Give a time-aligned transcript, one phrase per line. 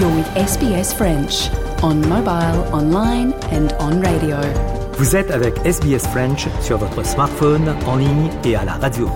[0.00, 1.50] You're with SBS French
[1.82, 4.38] on mobile, online and on radio.
[4.96, 9.06] Vous êtes avec SBS French sur votre smartphone, en ligne et à la radio.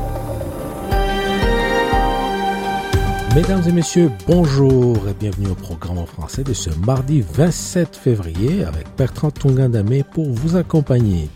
[3.35, 8.63] Mesdames et messieurs, bonjour et bienvenue au programme en français de ce mardi 27 février
[8.63, 11.31] avec Bertrand Tungandame pour vous accompagner.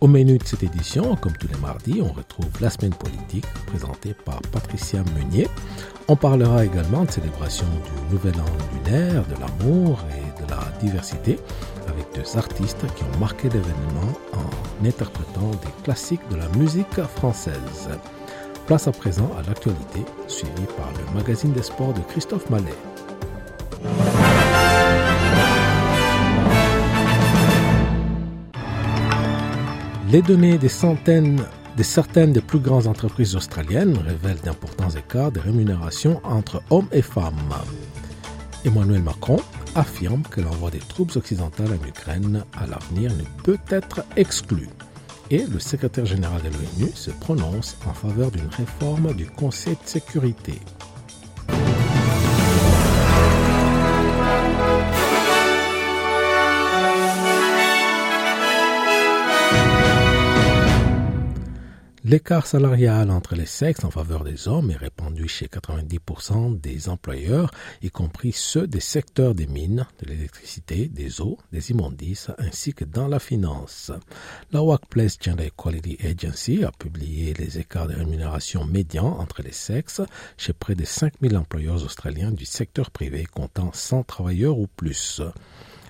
[0.00, 4.14] Au menu de cette édition, comme tous les mardis, on retrouve la semaine politique présentée
[4.14, 5.48] par Patricia Meunier.
[6.06, 11.40] On parlera également de célébration du Nouvel An lunaire, de l'amour et de la diversité
[11.88, 17.88] avec deux artistes qui ont marqué l'événement en interprétant des classiques de la musique française.
[18.68, 22.76] Place à présent à l'actualité, suivie par le magazine des sports de Christophe Mallet.
[30.10, 31.44] Les données des centaines
[31.76, 37.02] de certaines des plus grandes entreprises australiennes révèlent d'importants écarts de rémunération entre hommes et
[37.02, 37.52] femmes.
[38.64, 39.38] Emmanuel Macron
[39.74, 44.70] affirme que l'envoi des troupes occidentales en Ukraine à l'avenir ne peut être exclu.
[45.30, 49.88] Et le secrétaire général de l'ONU se prononce en faveur d'une réforme du Conseil de
[49.88, 50.58] sécurité.
[62.08, 67.50] L'écart salarial entre les sexes en faveur des hommes est répandu chez 90% des employeurs,
[67.82, 72.86] y compris ceux des secteurs des mines, de l'électricité, des eaux, des immondices, ainsi que
[72.86, 73.92] dans la finance.
[74.52, 80.00] La Workplace Gender Equality Agency a publié les écarts de rémunération médians entre les sexes
[80.38, 85.20] chez près de 5000 employeurs australiens du secteur privé comptant 100 travailleurs ou plus.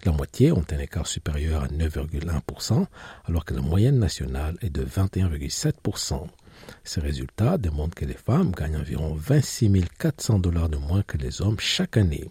[0.05, 2.87] La moitié ont un écart supérieur à 9,1%,
[3.25, 6.27] alors que la moyenne nationale est de 21,7%.
[6.85, 11.43] Ces résultats démontrent que les femmes gagnent environ 26 400 dollars de moins que les
[11.43, 12.29] hommes chaque année.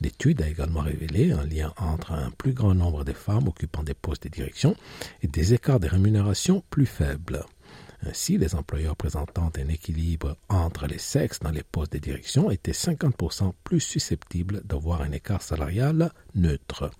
[0.00, 3.94] L'étude a également révélé un lien entre un plus grand nombre de femmes occupant des
[3.94, 4.74] postes de direction
[5.22, 7.44] et des écarts de rémunération plus faibles.
[8.06, 12.72] Ainsi, les employeurs présentant un équilibre entre les sexes dans les postes de direction étaient
[12.72, 16.90] 50% plus susceptibles d'avoir un écart salarial neutre.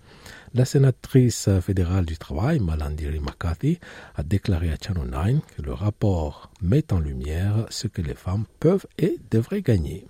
[0.53, 3.79] La sénatrice fédérale du travail, Malandiri McCarthy,
[4.17, 8.45] a déclaré à Channel 9 que le rapport met en lumière ce que les femmes
[8.59, 10.07] peuvent et devraient gagner.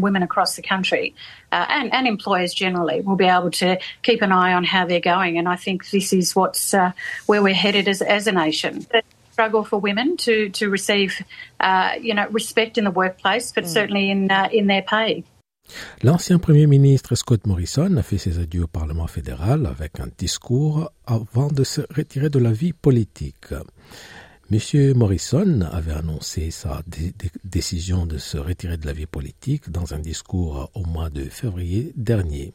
[0.00, 1.14] women across the country
[1.52, 4.98] uh, and, and employers generally will be able to keep an eye on how they're
[4.98, 5.38] going.
[5.38, 6.90] And I think this is what's uh,
[7.26, 8.86] where we're headed as, as a nation.
[9.34, 11.10] Struggle for women to to receive,
[11.60, 15.24] uh, you know, respect in the workplace, but certainly in uh, in their pay.
[16.02, 20.90] L'ancien Premier ministre Scott Morrison a fait ses adieux au Parlement fédéral avec un discours
[21.06, 23.54] avant de se retirer de la vie politique.
[24.50, 29.70] Monsieur Morrison avait annoncé sa dé- dé- décision de se retirer de la vie politique
[29.70, 32.52] dans un discours au mois de février dernier,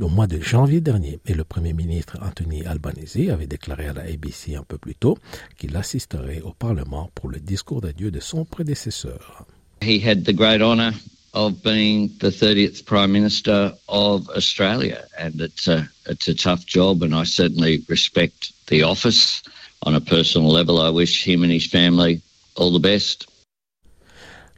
[0.00, 1.18] au mois de janvier dernier.
[1.26, 5.18] Et le Premier ministre Anthony Albanese avait déclaré à la ABC un peu plus tôt
[5.58, 9.46] qu'il assisterait au Parlement pour le discours d'adieu de son prédécesseur.
[9.82, 10.92] He had the great honour
[11.34, 17.02] of being the 30th Prime Minister of Australia, and it's a, it's a tough job,
[17.02, 19.42] and I certainly respect the office.
[19.82, 22.20] On a personal level, I wish him and his family
[22.56, 23.26] all the best.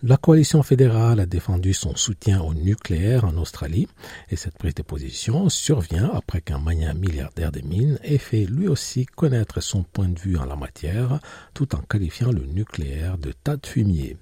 [0.02, 3.86] La coalition fédérale a défendu son soutien au nucléaire en Australie
[4.30, 8.66] et cette prise de position survient après qu'un magnat milliardaire des mines ait fait lui
[8.66, 11.20] aussi connaître son point de vue en la matière
[11.52, 14.16] tout en qualifiant le nucléaire de tas de fumier.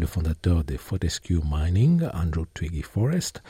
[0.00, 3.40] Le fondateur de Fortescue Mining, Andrew Twiggy Forrest,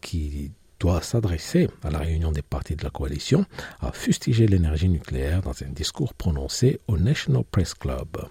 [0.00, 3.44] qui doit s'adresser à la réunion des partis de la coalition,
[3.80, 8.26] a fustigé l'énergie nucléaire dans un discours prononcé au National Press Club.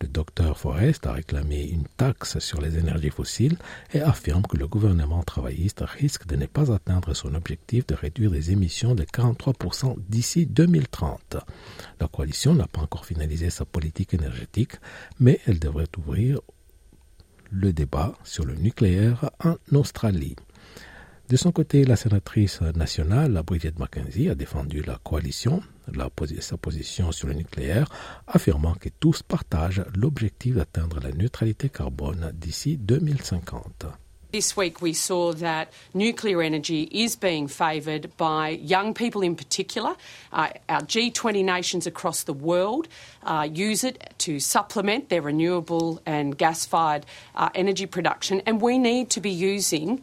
[0.00, 3.58] Le docteur Forrest a réclamé une taxe sur les énergies fossiles
[3.92, 8.30] et affirme que le gouvernement travailliste risque de ne pas atteindre son objectif de réduire
[8.30, 11.36] les émissions de 43% d'ici 2030.
[12.00, 14.76] La coalition n'a pas encore finalisé sa politique énergétique,
[15.18, 16.40] mais elle devrait ouvrir
[17.50, 20.36] le débat sur le nucléaire en Australie.
[21.30, 25.62] De son côté, la sénatrice nationale, Bridget McKenzie, a défendu la coalition,
[25.94, 26.10] la
[26.40, 27.88] sa position sur le nucléaire,
[28.26, 33.86] affirmant que tous partagent l'objectif d'atteindre la neutralité carbone d'ici 2050.
[34.32, 39.94] This week, we saw that nuclear energy is being favoured by young people in particular.
[40.32, 42.88] Uh, our G20 nations across the world
[43.24, 47.06] uh, use it to supplement their renewable and gas fired
[47.36, 50.02] uh, energy production, and we need to be using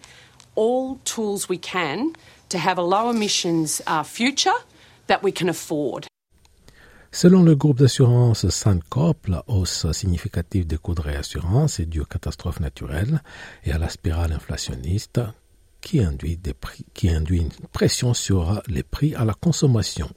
[0.57, 2.12] all tools we can
[2.50, 4.57] to have a low emissions uh, future
[5.07, 6.07] that we can afford.
[7.12, 12.06] Selon le groupe d'assurance Suncorp, la hausse significative des coûts de réassurance est due aux
[12.06, 13.21] catastrophes naturelles
[13.63, 15.21] et à la spirale inflationniste
[15.88, 16.38] qui induit,
[17.39, 20.10] une pression sur les prix à la consommation.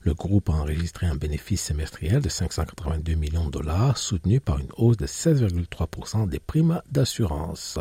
[0.00, 4.70] Le groupe a enregistré un bénéfice semestriel de 582 millions de dollars, soutenu par une
[4.78, 7.78] hausse de 16,3% des primes d'assurance.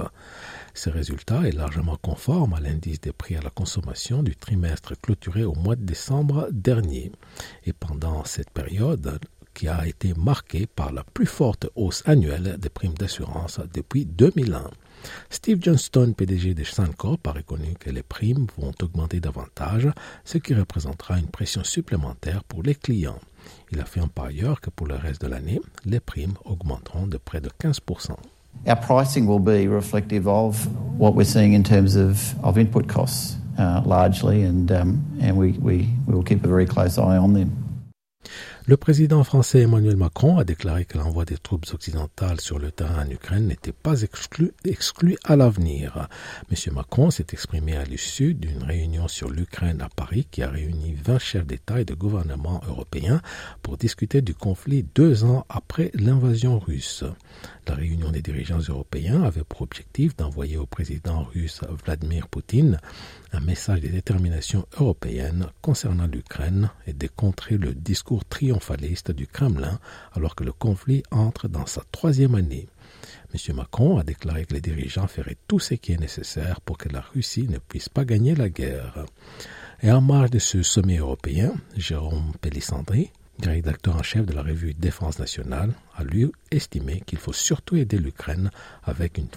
[0.73, 5.45] Ce résultat est largement conforme à l'indice des prix à la consommation du trimestre clôturé
[5.45, 7.13] au mois de décembre dernier.
[7.65, 9.19] Et pendant cette période,
[9.53, 14.69] qui a été marquée par la plus forte hausse annuelle des primes d'assurance depuis 2001.
[15.29, 19.89] Steve Johnston, PDG de Suncorp, a reconnu que les primes vont augmenter davantage,
[20.23, 23.19] ce qui représentera une pression supplémentaire pour les clients.
[23.71, 27.41] Il affirme par ailleurs que pour le reste de l'année, les primes augmenteront de près
[27.41, 27.79] de 15
[28.65, 30.67] Our pricing will be reflective of
[30.97, 35.51] what we're seeing in terms of, of input costs uh, largely, and, um, and we,
[35.59, 37.66] we, we will keep a very close eye on them.
[38.69, 43.05] Le président français Emmanuel Macron a déclaré que l'envoi des troupes occidentales sur le terrain
[43.05, 46.09] en Ukraine n'était pas exclu, exclu à l'avenir.
[46.51, 46.73] M.
[46.73, 51.17] Macron s'est exprimé à l'issue d'une réunion sur l'Ukraine à Paris qui a réuni 20
[51.17, 53.21] chefs d'État et de gouvernement européens
[53.61, 57.05] pour discuter du conflit deux ans après l'invasion russe.
[57.67, 62.79] La réunion des dirigeants européens avait pour objectif d'envoyer au président russe Vladimir Poutine
[63.33, 69.79] un message de détermination européenne concernant l'Ukraine et de contrer le discours triomphaliste du Kremlin
[70.13, 72.69] alors que le conflit entre dans sa troisième année.
[73.33, 73.55] M.
[73.57, 77.01] Macron a déclaré que les dirigeants feraient tout ce qui est nécessaire pour que la
[77.01, 79.05] Russie ne puisse pas gagner la guerre.
[79.81, 83.11] Et en marge de ce sommet européen, Jérôme Pélissandri,
[83.45, 87.97] rédacteur en chef de la revue Défense nationale, a lui estimé qu'il faut surtout aider
[87.97, 88.51] l'Ukraine
[88.83, 89.29] avec une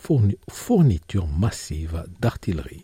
[0.49, 2.83] fourniture massive d'artillerie.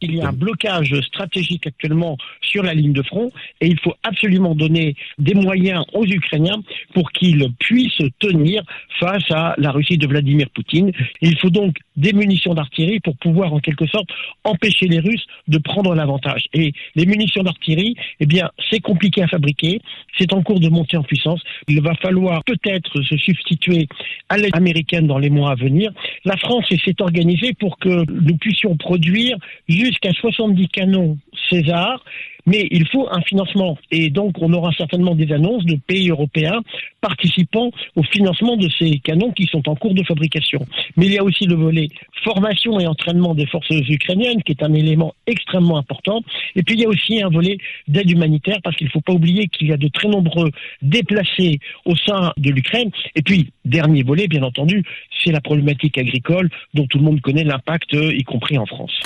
[0.00, 3.30] Il y a un blocage stratégique actuellement sur la ligne de front
[3.60, 6.60] et il faut absolument donner des moyens aux Ukrainiens
[6.94, 8.62] pour qu'ils puissent tenir
[8.98, 10.92] face à la Russie de Vladimir Poutine.
[11.20, 14.08] il faut donc des munitions d'artillerie pour pouvoir en quelque sorte
[14.44, 16.46] empêcher les Russes de prendre l'avantage.
[16.54, 19.80] Et les munitions d'artillerie, eh bien, c'est compliqué à fabriquer,
[20.16, 21.42] c'est en cours de montée en puissance.
[21.66, 23.88] Il va falloir peut-être se substituer
[24.28, 25.90] à l'aide américaine dans les mois à venir.
[26.24, 29.36] La France s'est organisée pour que nous puissions produire
[29.68, 31.18] jusqu'à 70 canons
[31.50, 32.02] César
[32.48, 33.76] mais il faut un financement.
[33.90, 36.60] Et donc, on aura certainement des annonces de pays européens
[37.00, 40.64] participant au financement de ces canons qui sont en cours de fabrication.
[40.96, 41.88] Mais il y a aussi le volet
[42.24, 46.22] formation et entraînement des forces ukrainiennes, qui est un élément extrêmement important.
[46.56, 49.12] Et puis, il y a aussi un volet d'aide humanitaire, parce qu'il ne faut pas
[49.12, 50.50] oublier qu'il y a de très nombreux
[50.80, 52.90] déplacés au sein de l'Ukraine.
[53.14, 54.82] Et puis, dernier volet, bien entendu,
[55.22, 58.98] c'est la problématique agricole, dont tout le monde connaît l'impact, y compris en France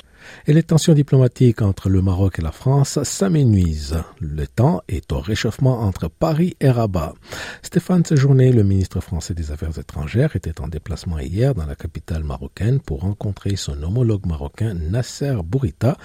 [0.47, 4.03] et les tensions diplomatiques entre le Maroc et la France s'amenuisent.
[4.21, 7.15] Le temps est au réchauffement entre Paris et Rabat.
[7.63, 12.25] Stéphane Séjourné, le ministre français des Affaires étrangères, était en déplacement hier dans la capitale
[12.25, 15.97] marocaine pour rencontrer son homologue marocain Nasser Bourita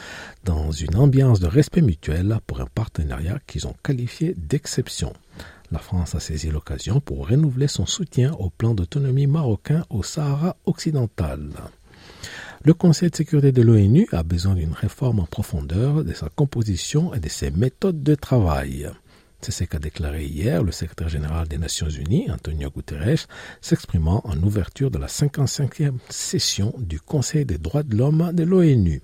[0.44, 5.14] dans une ambiance de respect mutuel pour un partenariat qu'ils ont qualifié d'exception.
[5.72, 10.56] La France a saisi l'occasion pour renouveler son soutien au plan d'autonomie marocain au Sahara
[10.66, 11.50] occidental.
[12.68, 17.14] Le Conseil de sécurité de l'ONU a besoin d'une réforme en profondeur de sa composition
[17.14, 18.90] et de ses méthodes de travail.
[19.40, 23.26] C'est ce qu'a déclaré hier le secrétaire général des Nations Unies, Antonio Guterres,
[23.62, 29.02] s'exprimant en ouverture de la 55e session du Conseil des droits de l'homme de l'ONU.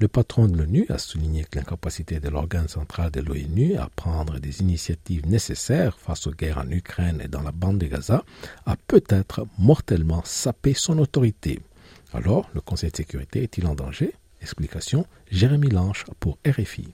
[0.00, 4.38] Le patron de l'ONU a souligné que l'incapacité de l'organe central de l'ONU à prendre
[4.38, 8.24] des initiatives nécessaires face aux guerres en Ukraine et dans la bande de Gaza
[8.64, 11.60] a peut-être mortellement sapé son autorité.
[12.14, 14.12] Alors, le Conseil de sécurité est-il en danger?
[14.42, 16.92] Explication, Jérémy Lange pour RFI.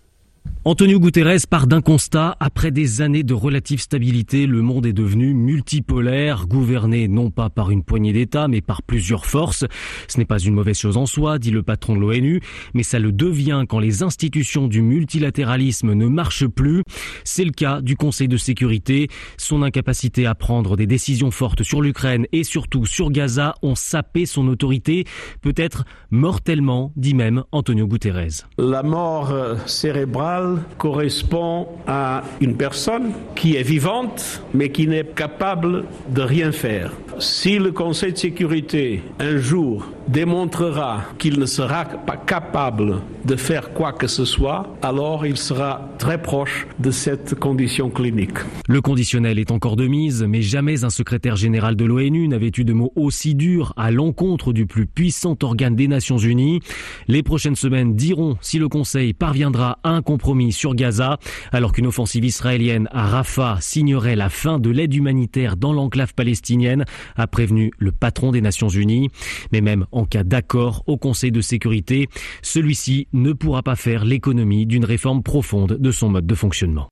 [0.68, 2.37] Antonio Guterres part d'un constat.
[2.40, 7.70] Après des années de relative stabilité, le monde est devenu multipolaire, gouverné non pas par
[7.70, 9.64] une poignée d'États, mais par plusieurs forces.
[10.08, 12.42] Ce n'est pas une mauvaise chose en soi, dit le patron de l'ONU,
[12.75, 16.82] mais ça le devient quand les institutions du multilatéralisme ne marchent plus.
[17.25, 19.08] C'est le cas du Conseil de sécurité.
[19.38, 24.26] Son incapacité à prendre des décisions fortes sur l'Ukraine et surtout sur Gaza ont sapé
[24.26, 25.06] son autorité,
[25.40, 28.46] peut-être mortellement, dit même Antonio Guterres.
[28.58, 29.32] La mort
[29.64, 36.92] cérébrale correspond à une personne qui est vivante mais qui n'est capable de rien faire.
[37.18, 43.72] Si le Conseil de sécurité un jour démontrera qu'il ne sera pas capable de faire
[43.72, 48.38] quoi que ce soit, alors il sera très proche de cette condition clinique.
[48.68, 52.64] Le conditionnel est encore de mise, mais jamais un secrétaire général de l'ONU n'avait eu
[52.64, 56.60] de mots aussi durs à l'encontre du plus puissant organe des Nations Unies.
[57.06, 61.18] Les prochaines semaines diront si le Conseil parviendra à un compromis sur Gaza,
[61.52, 66.84] alors qu'une offensive israélienne à Rafah signerait la fin de l'aide humanitaire dans l'enclave palestinienne,
[67.16, 69.10] a prévenu le patron des Nations Unies.
[69.52, 72.09] Mais même cas d'accord au Conseil de sécurité,
[72.43, 76.88] celui-ci ne pourra pas faire l'économie d'une réforme profonde de son mode de fonctionnement.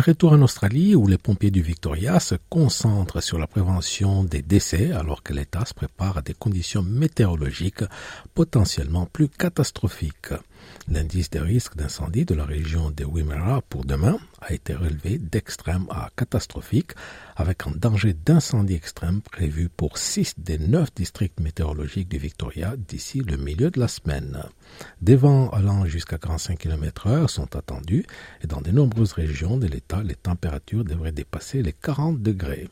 [0.00, 4.92] retour en Australie où les pompiers du Victoria se concentrent sur la prévention des décès
[4.92, 7.84] alors que l'État se prépare à des conditions météorologiques
[8.34, 10.32] potentiellement plus catastrophiques.
[10.90, 15.86] L'indice de risque d'incendie de la région de Wimmera pour demain a été relevé d'extrême
[15.90, 16.92] à catastrophique
[17.36, 23.20] avec un danger d'incendie extrême prévu pour 6 des 9 districts météorologiques du Victoria d'ici
[23.20, 24.42] le milieu de la semaine.
[25.02, 28.06] Des vents allant jusqu'à 45 km heure sont attendus
[28.42, 32.68] et dans de nombreuses régions de l'État, les températures devraient dépasser les 40 degrés.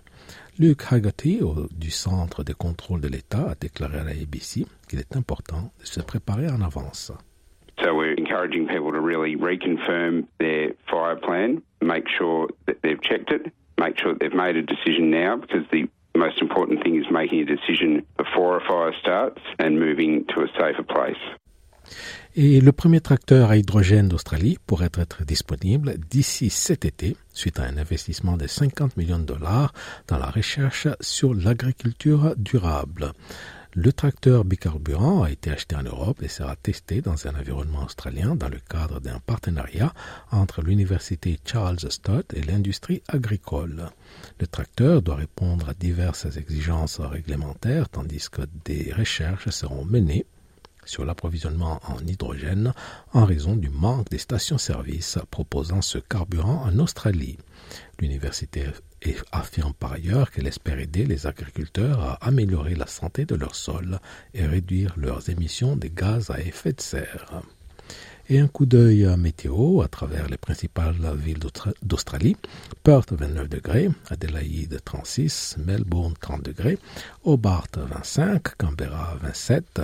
[0.59, 1.41] Luke Haggerty
[1.73, 5.87] du Centre de contrôle de l'État a déclaré à la ABC qu'il est important de
[5.87, 7.13] se préparer en avance.
[7.83, 13.31] So we're encouraging people to really reconfirm their fire plan, make sure that they've checked
[13.31, 17.05] it, make sure that they've made a decision now because the most important thing is
[17.11, 21.21] making a decision before a fire starts and moving to a safer place.
[22.35, 27.65] Et le premier tracteur à hydrogène d'Australie pourrait être disponible d'ici cet été, suite à
[27.65, 29.73] un investissement de 50 millions de dollars
[30.09, 33.13] dans la recherche sur l'agriculture durable.
[33.79, 38.35] Le tracteur bicarburant a été acheté en Europe et sera testé dans un environnement australien
[38.35, 39.93] dans le cadre d'un partenariat
[40.33, 43.91] entre l'université Charles Stott et l'industrie agricole.
[44.41, 50.25] Le tracteur doit répondre à diverses exigences réglementaires tandis que des recherches seront menées
[50.87, 52.73] sur l'approvisionnement en hydrogène
[53.13, 57.37] en raison du manque des stations-service proposant ce carburant en Australie.
[59.33, 63.99] Affirme par ailleurs qu'elle espère aider les agriculteurs à améliorer la santé de leur sol
[64.35, 67.43] et réduire leurs émissions de gaz à effet de serre.
[68.29, 71.39] Et un coup d'œil météo à travers les principales villes
[71.83, 72.37] d'Australie.
[72.83, 76.77] Perth 29 degrés, Adelaide 36, Melbourne 30 degrés,
[77.23, 79.83] Hobart 25, Canberra 27,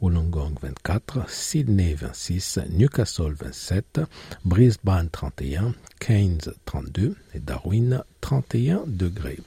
[0.00, 4.00] Wollongong 24, Sydney 26, Newcastle 27,
[4.44, 9.38] Brisbane 31, Keynes 32 et Darwin 31 degrés.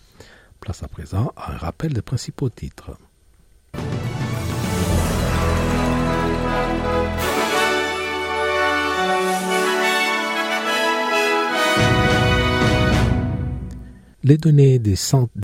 [0.61, 2.97] Place à présent à un rappel des principaux titres.
[14.27, 14.93] Les données de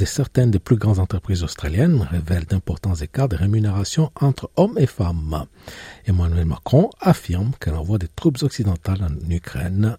[0.05, 5.45] certaines des plus grandes entreprises australiennes révèlent d'importants écarts de rémunération entre hommes et femmes.
[6.05, 9.95] Emmanuel Macron affirme que l'envoi des troupes occidentales en Ukraine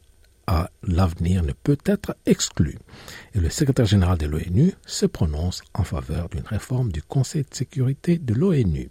[0.47, 2.77] à l'avenir ne peut être exclu.
[3.35, 7.55] Et le secrétaire général de l'ONU se prononce en faveur d'une réforme du Conseil de
[7.55, 8.91] sécurité de l'ONU.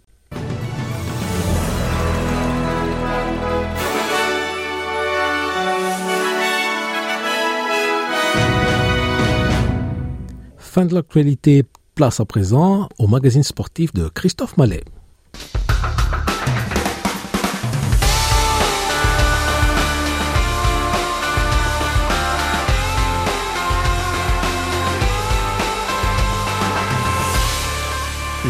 [10.74, 11.62] Fin de l'actualité,
[11.94, 14.82] place à présent au magazine sportif de Christophe Mallet.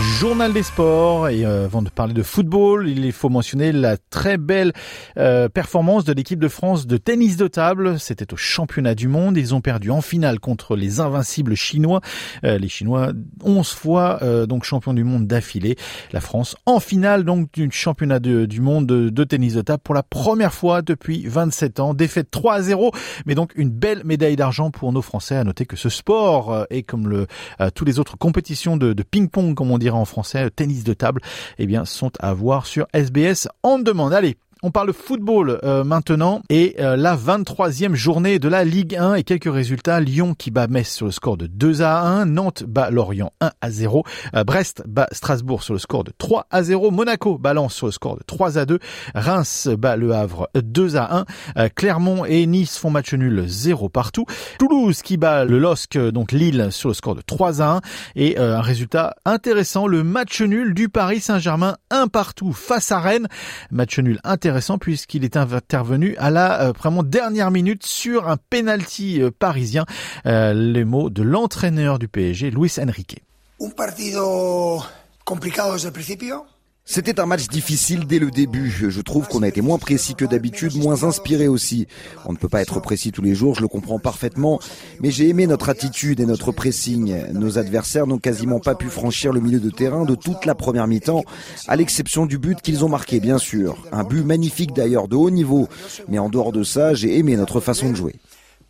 [0.05, 4.37] Journal des sports et euh, avant de parler de football, il faut mentionner la très
[4.37, 4.73] belle
[5.17, 7.99] euh, performance de l'équipe de France de tennis de table.
[7.99, 9.37] C'était au championnat du monde.
[9.39, 12.01] Ils ont perdu en finale contre les invincibles chinois.
[12.45, 15.77] Euh, les Chinois 11 fois donc champions du monde d'affilée.
[16.13, 19.95] La France en finale donc du championnat du monde de, de, tennis de table pour
[19.95, 21.95] la première fois depuis 27 ans.
[21.95, 22.93] Défaite 3 à 0,
[23.27, 25.37] mais donc une belle médaille d'argent pour nos Français.
[25.37, 27.27] À noter que ce sport est comme le
[27.75, 31.21] tous les autres compétitions de, de ping-pong comme on dit en français, tennis de table,
[31.59, 34.13] eh bien, sont à voir sur SBS en demande.
[34.13, 39.17] Allez, on parle football euh, maintenant et euh, la 23e journée de la Ligue 1
[39.17, 40.01] et quelques résultats.
[40.01, 43.51] Lyon qui bat Metz sur le score de 2 à 1, Nantes bat Lorient 1
[43.61, 44.05] à 0,
[44.35, 47.93] euh, Brest bat Strasbourg sur le score de 3 à 0, Monaco balance sur le
[47.93, 48.79] score de 3 à 2,
[49.15, 51.25] Reims bat Le Havre 2 à
[51.57, 54.25] 1, Clermont et Nice font match nul 0 partout,
[54.59, 57.81] Toulouse qui bat le LOSC donc Lille sur le score de 3 à 1
[58.17, 63.29] et un résultat intéressant, le match nul du Paris Saint-Germain 1 partout face à Rennes,
[63.71, 69.21] match nul intéressant intéressant puisqu'il est intervenu à la vraiment dernière minute sur un penalty
[69.41, 69.85] parisien.
[70.25, 73.21] les mots de l'entraîneur du PSG, Luis Enrique.
[73.61, 74.85] Un partido
[75.25, 76.47] complicado desde el principio.
[76.87, 78.71] C'était un match difficile dès le début.
[78.71, 81.89] Je trouve qu'on a été moins précis que d'habitude, moins inspiré aussi.
[82.27, 84.61] On ne peut pas être précis tous les jours, je le comprends parfaitement,
[85.01, 87.33] mais j'ai aimé notre attitude et notre pressing.
[87.33, 90.87] Nos adversaires n'ont quasiment pas pu franchir le milieu de terrain de toute la première
[90.87, 91.25] mi-temps,
[91.69, 93.79] à l'exception du but qu'ils ont marqué, bien sûr.
[93.91, 95.69] Un but magnifique d'ailleurs, de haut niveau.
[96.09, 98.17] Mais en dehors de ça, j'ai aimé notre façon de jouer.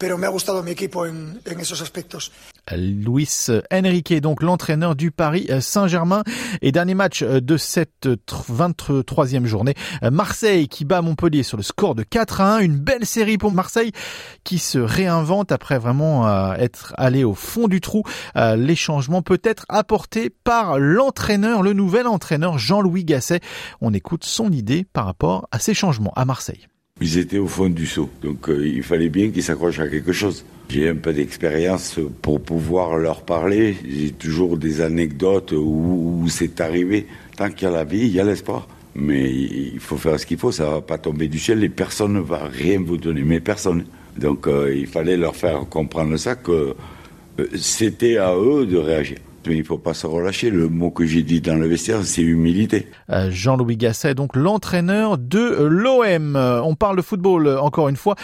[0.05, 2.31] Pero me ha gustado mi en, en esos aspectos.
[2.77, 6.25] Luis Enrique, donc l'entraîneur du Paris Saint-Germain.
[6.61, 12.03] Et dernier match de cette 23e journée, Marseille qui bat Montpellier sur le score de
[12.03, 12.59] 4 à 1.
[12.59, 13.93] Une belle série pour Marseille
[14.45, 18.03] qui se réinvente après vraiment euh, être allé au fond du trou.
[18.37, 23.41] Euh, les changements peut-être apportés par l'entraîneur, le nouvel entraîneur Jean-Louis Gasset.
[23.81, 26.67] On écoute son idée par rapport à ces changements à Marseille.
[27.01, 30.13] Ils étaient au fond du seau, donc euh, il fallait bien qu'ils s'accrochent à quelque
[30.13, 30.45] chose.
[30.69, 33.77] J'ai un peu d'expérience pour pouvoir leur parler.
[33.85, 37.09] J'ai toujours des anecdotes où, c'est arrivé.
[37.37, 38.69] Tant qu'il y a la vie, il y a l'espoir.
[38.95, 42.13] Mais il faut faire ce qu'il faut, ça va pas tomber du ciel et personne
[42.13, 43.87] ne va rien vous donner, mais personne.
[44.17, 46.77] Donc euh, il fallait leur faire comprendre ça, que
[47.41, 49.19] euh, c'était à eux de réagir.
[49.47, 50.51] Mais il faut pas se relâcher.
[50.51, 52.89] Le mot que j'ai dit dans le vestiaire, c'est humilité.
[53.11, 56.37] Euh, Jean-Louis Gasset, donc l'entraîneur de l'OM.
[56.37, 58.15] Euh, on parle de football euh, encore une fois,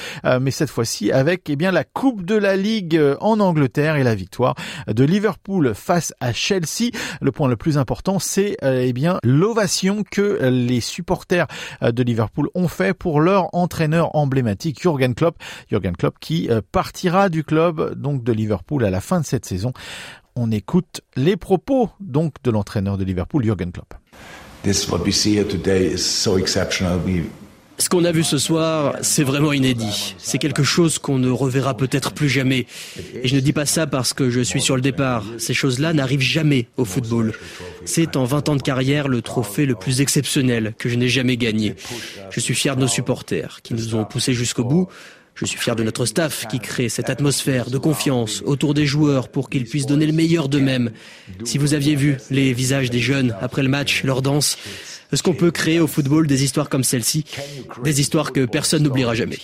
[0.40, 4.14] mais cette fois-ci avec eh bien la Coupe de la Ligue en Angleterre et la
[4.14, 4.54] victoire
[4.86, 6.90] de Liverpool face à Chelsea.
[7.20, 11.46] Le point le plus important, c'est eh bien l'ovation que les supporters
[11.82, 15.36] de Liverpool ont fait pour leur entraîneur emblématique Jurgen Klopp.
[15.68, 19.72] Jurgen Klopp qui partira du club donc de Liverpool à la fin de cette saison
[20.36, 23.94] on écoute les propos donc de l'entraîneur de Liverpool, Jürgen Klopp.
[27.80, 30.14] Ce qu'on a vu ce soir, c'est vraiment inédit.
[30.18, 32.66] C'est quelque chose qu'on ne reverra peut-être plus jamais.
[33.14, 35.24] Et je ne dis pas ça parce que je suis sur le départ.
[35.38, 37.32] Ces choses-là n'arrivent jamais au football.
[37.86, 41.38] C'est en 20 ans de carrière le trophée le plus exceptionnel que je n'ai jamais
[41.38, 41.74] gagné.
[42.28, 44.86] Je suis fier de nos supporters qui nous ont poussés jusqu'au bout.
[45.40, 49.30] Je suis fier de notre staff qui crée cette atmosphère de confiance autour des joueurs
[49.30, 50.90] pour qu'ils puissent donner le meilleur d'eux-mêmes.
[51.44, 54.58] Si vous aviez vu les visages des jeunes après le match, leur danse,
[55.14, 57.24] est-ce qu'on peut créer au football des histoires comme celle-ci?
[57.82, 59.38] Des histoires que personne n'oubliera jamais.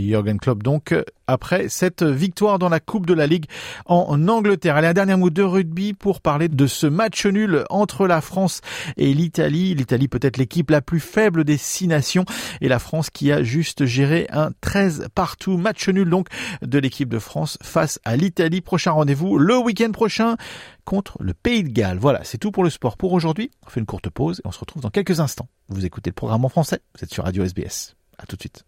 [0.00, 0.94] Jürgen Klopp donc
[1.26, 3.46] après cette victoire dans la Coupe de la Ligue
[3.86, 4.76] en Angleterre.
[4.76, 8.60] Allez, un dernier mot de rugby pour parler de ce match nul entre la France
[8.96, 9.74] et l'Italie.
[9.74, 12.24] L'Italie peut-être l'équipe la plus faible des six nations
[12.60, 15.56] et la France qui a juste géré un 13 partout.
[15.56, 16.28] Match nul donc
[16.62, 18.60] de l'équipe de France face à l'Italie.
[18.60, 20.36] Prochain rendez-vous le week-end prochain
[20.84, 21.98] contre le Pays de Galles.
[21.98, 23.50] Voilà, c'est tout pour le sport pour aujourd'hui.
[23.66, 25.48] On fait une courte pause et on se retrouve dans quelques instants.
[25.68, 26.80] Vous écoutez le programme en français.
[26.96, 27.94] Vous êtes sur Radio SBS.
[28.18, 28.64] À tout de suite.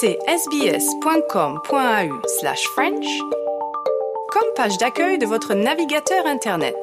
[0.00, 3.06] Choisissez sbs.com.au slash French
[4.30, 6.76] comme page d'accueil de votre navigateur Internet.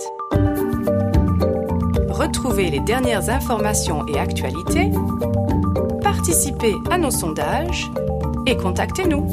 [2.10, 4.92] Retrouvez les dernières informations et actualités,
[6.02, 7.92] participez à nos sondages
[8.46, 9.30] et contactez-nous.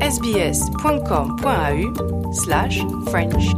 [0.00, 1.92] sbs.com.au
[2.32, 3.54] slash French.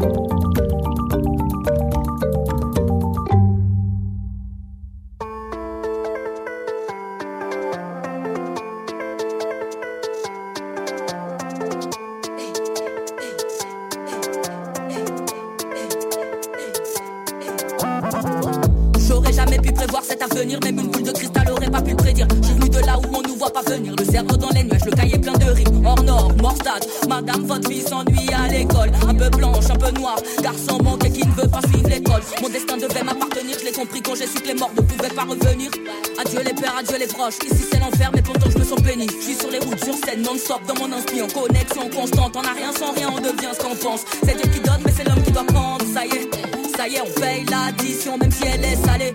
[37.28, 39.06] Ici c'est l'enfer, mais pourtant je me sens béni.
[39.06, 42.34] Je suis sur les routes, sur scène, non-stop, dans mon inspi, en connexion constante.
[42.34, 44.04] On a rien sans rien, on devient ce qu'on pense.
[44.24, 45.84] C'est Dieu qui donne, mais c'est l'homme qui doit prendre.
[45.92, 46.30] Ça y est,
[46.76, 49.12] ça y est, on paye l'addition, même si elle est salée.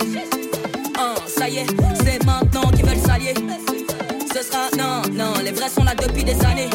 [0.99, 1.65] Hein, ça y est,
[2.03, 3.33] c'est maintenant qu'ils veulent s'allier.
[4.33, 6.69] Ce sera non, non, les vrais sont là depuis des années.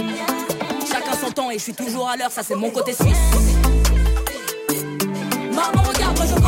[0.90, 3.16] Chacun son temps et je suis toujours à l'heure, ça c'est mon côté suisse.
[5.55, 6.39] Maman, regarde, je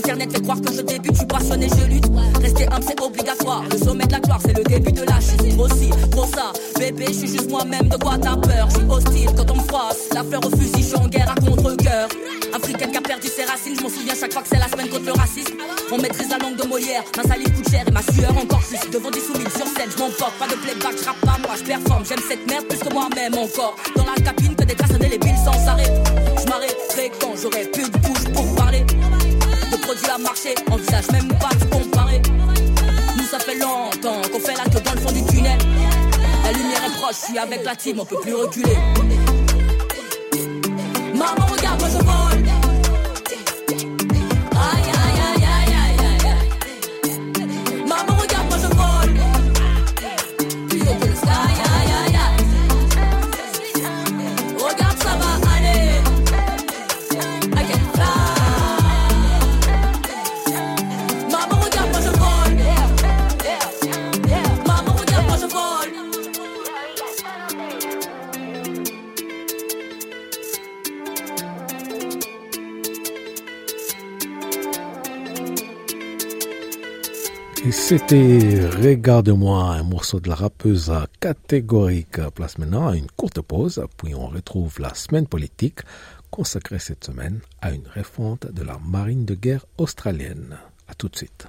[0.00, 2.06] Internet fait croire que je débute, je suis passionné, je lutte.
[2.40, 3.62] Rester humble, c'est obligatoire.
[3.70, 5.60] Le sommet de la gloire, c'est le début de la chute.
[5.60, 7.86] Aussi, trop ça, bébé, je suis juste moi-même.
[7.86, 8.70] De quoi t'as peur?
[8.70, 10.08] Je suis hostile quand on me froisse.
[10.14, 12.08] La fleur au fusil, je suis en guerre à contre-coeur.
[12.54, 14.88] Africaine qui a perdu ses racines, je m'en souviens chaque fois que c'est la semaine
[14.88, 15.52] contre le racisme.
[15.92, 18.90] On maîtrise la langue de Molière, ma salive coûte cher et ma sueur encore plus.
[18.90, 21.64] Devant des soumis sur scène, je m'emporte, pas de playback, je rappe pas moi, je
[21.64, 22.04] performe.
[22.08, 23.76] J'aime cette merde plus que moi-même encore.
[23.94, 25.92] Dans la cabine, que des traces les billes sans arrêt.
[26.40, 27.99] Je m'arrêterai quand j'aurai plus de.
[30.12, 32.20] À marcher, envisage même pas de comparer.
[33.16, 35.56] Nous, ça fait longtemps qu'on fait la queue dans le fond du tunnel.
[36.42, 38.76] La lumière est proche, je suis avec la team, on peut plus reculer.
[41.14, 42.59] Maman, regarde, moi je vole.
[77.90, 82.20] C'était Regarde-moi, un morceau de la rappeuse catégorique.
[82.36, 85.80] Place maintenant à une courte pause, puis on retrouve la semaine politique
[86.30, 90.56] consacrée cette semaine à une refonte de la marine de guerre australienne.
[90.86, 91.48] À tout de suite.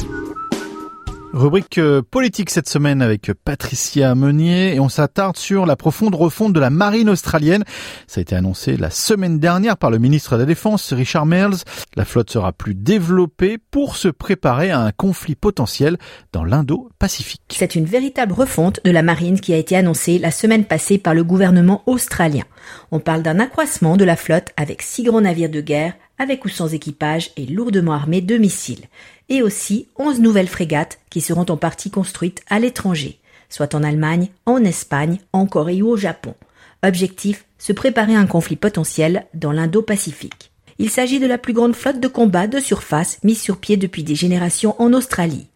[1.41, 6.53] Rubrique euh, politique cette semaine avec Patricia Meunier et on s'attarde sur la profonde refonte
[6.53, 7.63] de la marine australienne.
[8.05, 11.55] Ça a été annoncé la semaine dernière par le ministre de la Défense Richard Marles.
[11.95, 15.97] La flotte sera plus développée pour se préparer à un conflit potentiel
[16.31, 17.41] dans l'Indo-Pacifique.
[17.49, 21.15] C'est une véritable refonte de la marine qui a été annoncée la semaine passée par
[21.15, 22.43] le gouvernement australien.
[22.91, 26.49] On parle d'un accroissement de la flotte avec six grands navires de guerre avec ou
[26.49, 28.85] sans équipage et lourdement armés de missiles
[29.31, 33.17] et aussi 11 nouvelles frégates qui seront en partie construites à l'étranger,
[33.49, 36.35] soit en Allemagne, en Espagne, en Corée ou au Japon.
[36.83, 40.51] Objectif, se préparer à un conflit potentiel dans l'Indo-Pacifique.
[40.79, 44.03] Il s'agit de la plus grande flotte de combat de surface mise sur pied depuis
[44.03, 45.47] des générations en Australie,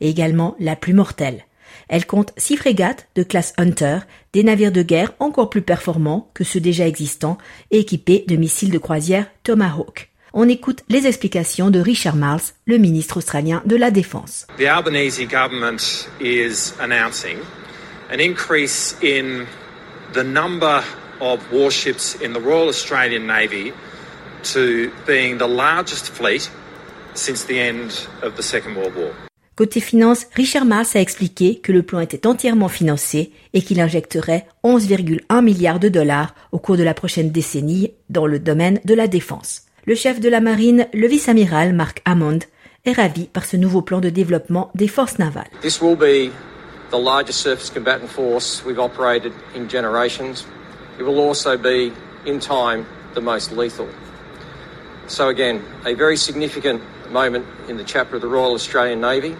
[0.00, 1.44] et également la plus mortelle.
[1.88, 3.98] Elle compte six frégates de classe Hunter,
[4.32, 7.38] des navires de guerre encore plus performants que ceux déjà existants
[7.72, 12.76] et équipés de missiles de croisière Tomahawk on écoute les explications de Richard Marles, le
[12.76, 14.46] ministre australien de la Défense.
[14.58, 17.38] The Albanese government is announcing
[18.10, 19.46] an increase in
[20.12, 20.82] the number
[21.20, 23.72] of warships in the Royal Australian Navy
[24.42, 26.50] to being the largest fleet
[27.14, 27.92] since the end
[28.22, 29.12] of the Second World War.
[29.56, 34.48] Côté finance, Richard Marles a expliqué que le plan était entièrement financé et qu'il injecterait
[34.64, 39.06] 11,1 milliards de dollars au cours de la prochaine décennie dans le domaine de la
[39.06, 39.63] défense.
[39.86, 42.38] Le chef de la marine, le vice-amiral Mark Hammond,
[42.86, 45.50] est ravi par ce nouveau plan de développement des forces navales.
[45.60, 46.32] This will be
[46.90, 50.46] the largest surface combatant force we've operated in generations.
[50.98, 51.92] It will also be,
[52.26, 53.86] in time, the most lethal.
[55.06, 56.80] So again, a very significant
[57.12, 59.34] moment in the chapter of the Royal Australian Navy,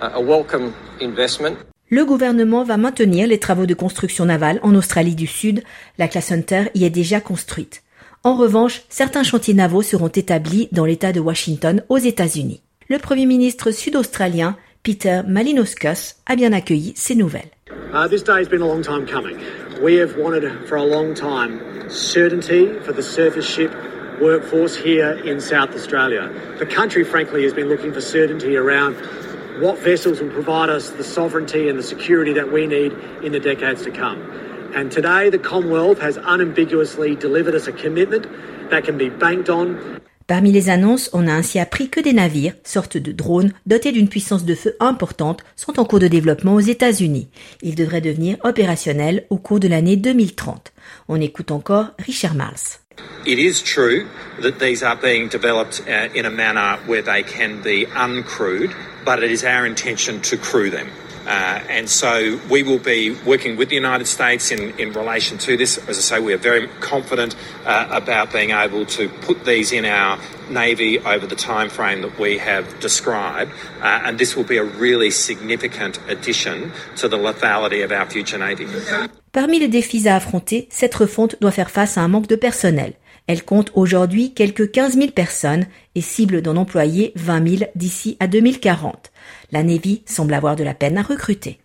[0.00, 1.58] uh, a welcome investment.
[1.90, 5.62] Le gouvernement va maintenir les travaux de construction navale en Australie du Sud.
[5.98, 7.82] La classe Hunter y est déjà construite.
[8.22, 12.60] En revanche, certains chantiers navaux seront établis dans l'État de Washington aux États-Unis.
[12.90, 17.50] Le Premier ministre sud-australien Peter Malinauskas a bien accueilli ces nouvelles.
[17.94, 19.38] Uh, this day has been a long time coming.
[19.82, 23.72] We have wanted for a long time certainty for the surface ship
[24.20, 26.30] workforce here in South Australia.
[26.58, 28.96] The country, frankly, has been looking for certainty around
[29.60, 33.40] what vessels will provide us the sovereignty and the security that we need in the
[33.40, 34.20] decades to come.
[34.74, 38.26] And today, the Commonwealth has unambiguously delivered us a commitment
[38.70, 39.76] that can be banked on.
[40.26, 44.08] Parmi les annonces, on a ainsi appris que des navires, sortes de drones, dotés d'une
[44.08, 47.28] puissance de feu importante, sont en cours de développement aux États-Unis.
[47.62, 50.72] Ils devraient devenir opérationnels au cours de l'année 2030.
[51.08, 52.78] On écoute encore Richard Marles.
[53.26, 54.06] It is true
[54.40, 58.70] that these are being developed uh, in a manner where they can be uncrewed,
[59.04, 60.86] but it is our intention to crew them.
[61.30, 65.56] Uh, and so we will be working with the United States in, in relation to
[65.56, 65.78] this.
[65.88, 69.84] As I say, we are very confident uh, about being able to put these in
[69.84, 70.18] our
[70.50, 73.52] Navy over the time frame that we have described.
[73.80, 78.36] Uh, and this will be a really significant addition to the lethality of our future
[78.38, 78.66] Navy.
[79.32, 82.94] Parmi les défis à affronter, cette refonte doit faire face à un manque de personnel.
[83.30, 88.26] Elle compte aujourd'hui quelques 15 000 personnes et cible d'en employer 20 000 d'ici à
[88.26, 89.12] 2040.
[89.52, 91.60] La Navy semble avoir de la peine à recruter.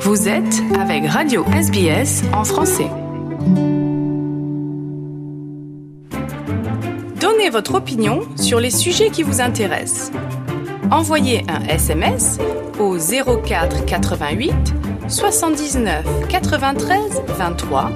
[0.00, 2.88] Vous êtes avec Radio SBS en français.
[7.20, 10.12] Donnez votre opinion sur les sujets qui vous intéressent.
[10.90, 12.38] Envoyez un SMS
[12.80, 14.54] au 04 88
[15.08, 17.90] 79 93 23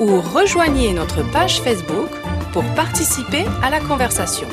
[0.00, 2.08] ou rejoignez notre page Facebook
[2.52, 4.46] pour participer à la conversation.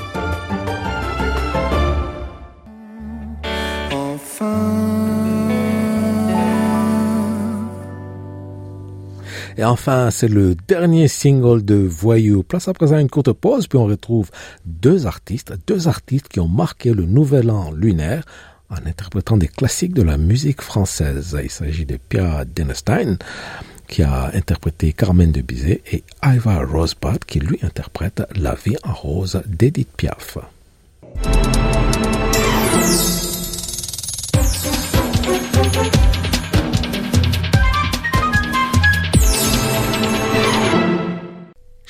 [9.59, 12.43] Et enfin, c'est le dernier single de Voyou.
[12.43, 14.31] Place à présent une courte pause, puis on retrouve
[14.65, 18.23] deux artistes, deux artistes qui ont marqué le nouvel an lunaire
[18.69, 21.37] en interprétant des classiques de la musique française.
[21.43, 23.17] Il s'agit de Pierre Denestein,
[23.87, 28.93] qui a interprété Carmen de Bizet, et Iva Rosebud, qui lui interprète La vie en
[28.93, 30.37] rose d'Edith Piaf.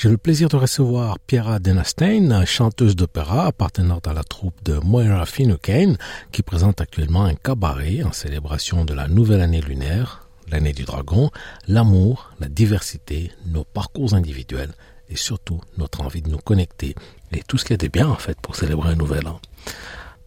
[0.02, 5.26] J'ai le plaisir de recevoir Pierra Denastein, chanteuse d'opéra appartenant à la troupe de Moira
[5.26, 5.98] Finucane,
[6.32, 11.32] qui présente actuellement un cabaret en célébration de la nouvelle année lunaire, l'année du dragon,
[11.68, 14.72] l'amour, la diversité, nos parcours individuels
[15.10, 16.96] et surtout notre envie de nous connecter
[17.34, 19.42] et tout ce qui est bien en fait pour célébrer un nouvel an.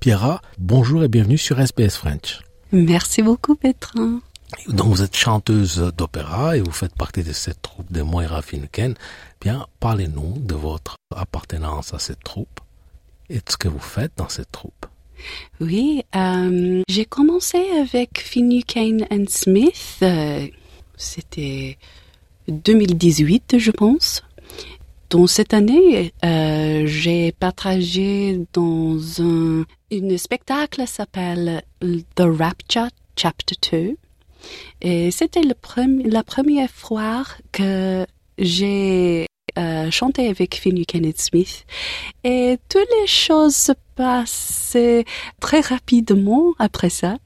[0.01, 2.41] Pierra, bonjour et bienvenue sur SBS French.
[2.73, 4.21] Merci beaucoup Petrin.
[4.69, 8.95] Donc vous êtes chanteuse d'opéra et vous faites partie de cette troupe de Moira Finucane.
[9.41, 12.61] Bien, parlez-nous de votre appartenance à cette troupe
[13.29, 14.87] et de ce que vous faites dans cette troupe.
[15.61, 19.99] Oui, euh, j'ai commencé avec Finucane and Smith.
[20.03, 20.47] Euh,
[20.97, 21.79] C'était
[22.49, 24.23] 2018, je pense.
[25.11, 33.97] Dans cette année, euh, j'ai partagé dans un, un spectacle s'appelle The Rapture Chapter 2.
[34.81, 38.07] Et c'était la première fois que
[38.39, 39.27] j'ai
[39.59, 41.67] euh, chanté avec Finney Kenneth Smith.
[42.25, 45.05] Et toutes les choses se passaient
[45.41, 47.17] très rapidement après ça.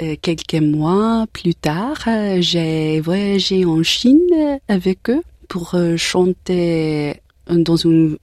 [0.00, 7.20] Euh, quelques mois plus tard, euh, j'ai voyagé en Chine avec eux pour euh, chanter
[7.48, 8.18] dans une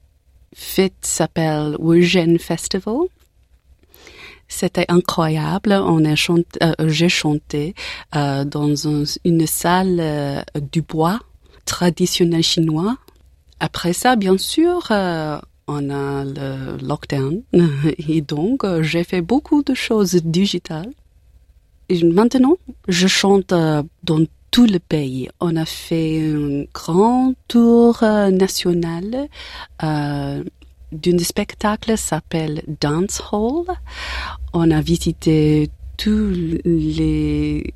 [0.53, 3.07] fête s'appelle Wujian Festival.
[4.51, 5.71] C'était incroyable.
[5.71, 7.73] On a chanté, euh, j'ai chanté
[8.17, 10.41] euh, dans un, une salle euh,
[10.73, 11.19] du bois
[11.63, 12.97] traditionnel chinois.
[13.61, 17.43] Après ça, bien sûr, euh, on a le lockdown
[18.09, 20.91] et donc euh, j'ai fait beaucoup de choses digitales.
[22.03, 22.57] Maintenant,
[22.89, 23.53] je chante
[24.03, 25.29] dans tout le pays.
[25.39, 29.27] On a fait un grand tour national
[30.91, 33.65] d'un spectacle s'appelle Dance Hall.
[34.53, 36.33] On a visité tous
[36.65, 37.73] les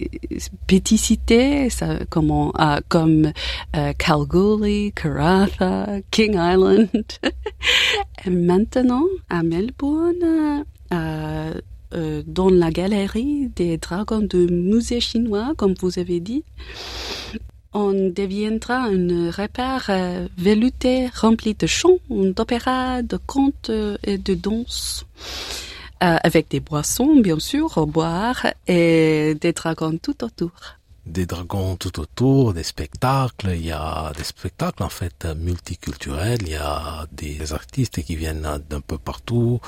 [0.66, 3.32] petites cités ça, euh, comme
[3.76, 7.04] euh, Kalgoorlie, Karratha, King Island.
[8.26, 11.54] Et maintenant, à Melbourne, euh,
[11.94, 16.44] euh, dans la galerie des dragons de musée chinois, comme vous avez dit,
[17.76, 24.34] on deviendra un repère euh, velouté rempli de chants, d'opéras, de contes euh, et de
[24.34, 25.06] danse.
[26.04, 30.52] Euh, avec des boissons, bien sûr, au boire et des dragons tout autour.
[31.06, 33.52] Des dragons tout autour, des spectacles.
[33.54, 36.42] Il y a des spectacles en fait multiculturels.
[36.42, 39.60] Il y a des artistes qui viennent d'un peu partout.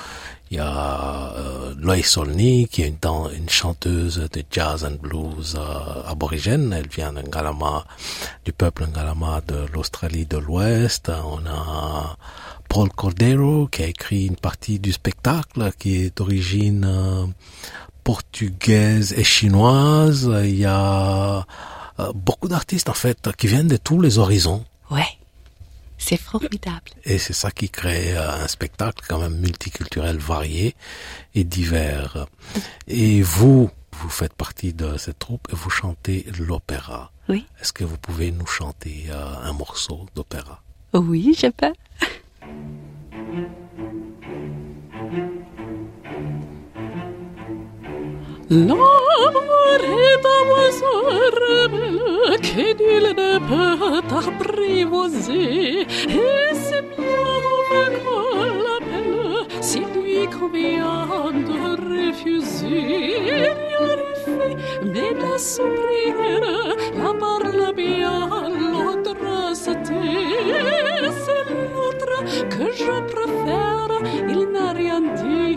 [0.50, 6.10] Il y a euh, Loïs Solny qui est une, chanteuse de jazz and blues euh,
[6.10, 6.72] aborigène.
[6.72, 7.84] Elle vient d'un Galama,
[8.44, 11.10] du peuple Galama de l'Australie de l'Ouest.
[11.10, 12.16] On a
[12.68, 17.26] Paul Cordero qui a écrit une partie du spectacle qui est d'origine euh,
[18.08, 20.30] portugaise et chinoise.
[20.42, 21.44] Il y a
[22.00, 24.64] euh, beaucoup d'artistes en fait qui viennent de tous les horizons.
[24.90, 25.12] Ouais.
[25.98, 26.90] C'est formidable.
[27.04, 30.74] Et c'est ça qui crée euh, un spectacle quand même multiculturel, varié
[31.34, 32.26] et divers.
[32.86, 37.12] Et vous, vous faites partie de cette troupe et vous chantez l'opéra.
[37.28, 37.44] Oui.
[37.60, 40.62] Est-ce que vous pouvez nous chanter euh, un morceau d'opéra?
[40.94, 41.74] Oui, je peux.
[50.50, 51.00] Oiseau
[51.38, 53.78] rebelle que nul ne peut
[54.16, 55.80] apprivoiser.
[55.82, 61.58] Et c'est bien qu'on l'appelle si lui convient de
[61.90, 63.52] refuser.
[64.82, 66.40] Mais la sourire,
[66.96, 68.28] la parle bien,
[68.72, 71.10] l'autre se tait.
[71.22, 72.14] C'est l'autre
[72.48, 73.92] que je préfère,
[74.28, 75.47] il n'a rien dit,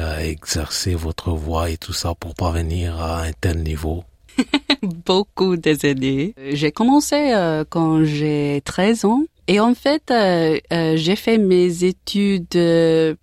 [0.00, 4.04] à exercer votre voix et tout ça pour parvenir à un tel niveau?
[4.82, 6.34] Beaucoup des années.
[6.50, 11.84] J'ai commencé euh, quand j'ai 13 ans et en fait, euh, euh, j'ai fait mes
[11.84, 13.14] études euh,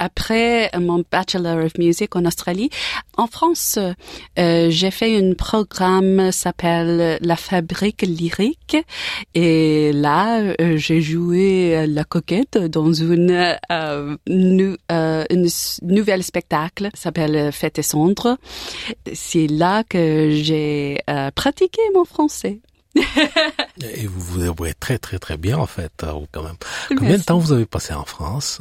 [0.00, 2.70] après mon Bachelor of Music en Australie.
[3.16, 3.78] En France,
[4.38, 8.76] euh, j'ai fait un programme s'appelle La Fabrique lyrique
[9.34, 15.48] et là, euh, j'ai joué la coquette dans une, euh, euh, une
[15.82, 18.38] nouvelle spectacle s'appelle Fête et cendres.
[19.12, 22.60] C'est là que j'ai euh, pratiqué mon français.
[23.82, 26.56] Et vous vous débrouillez très très très bien en fait, quand même.
[26.88, 28.60] Combien de temps vous avez passé en France?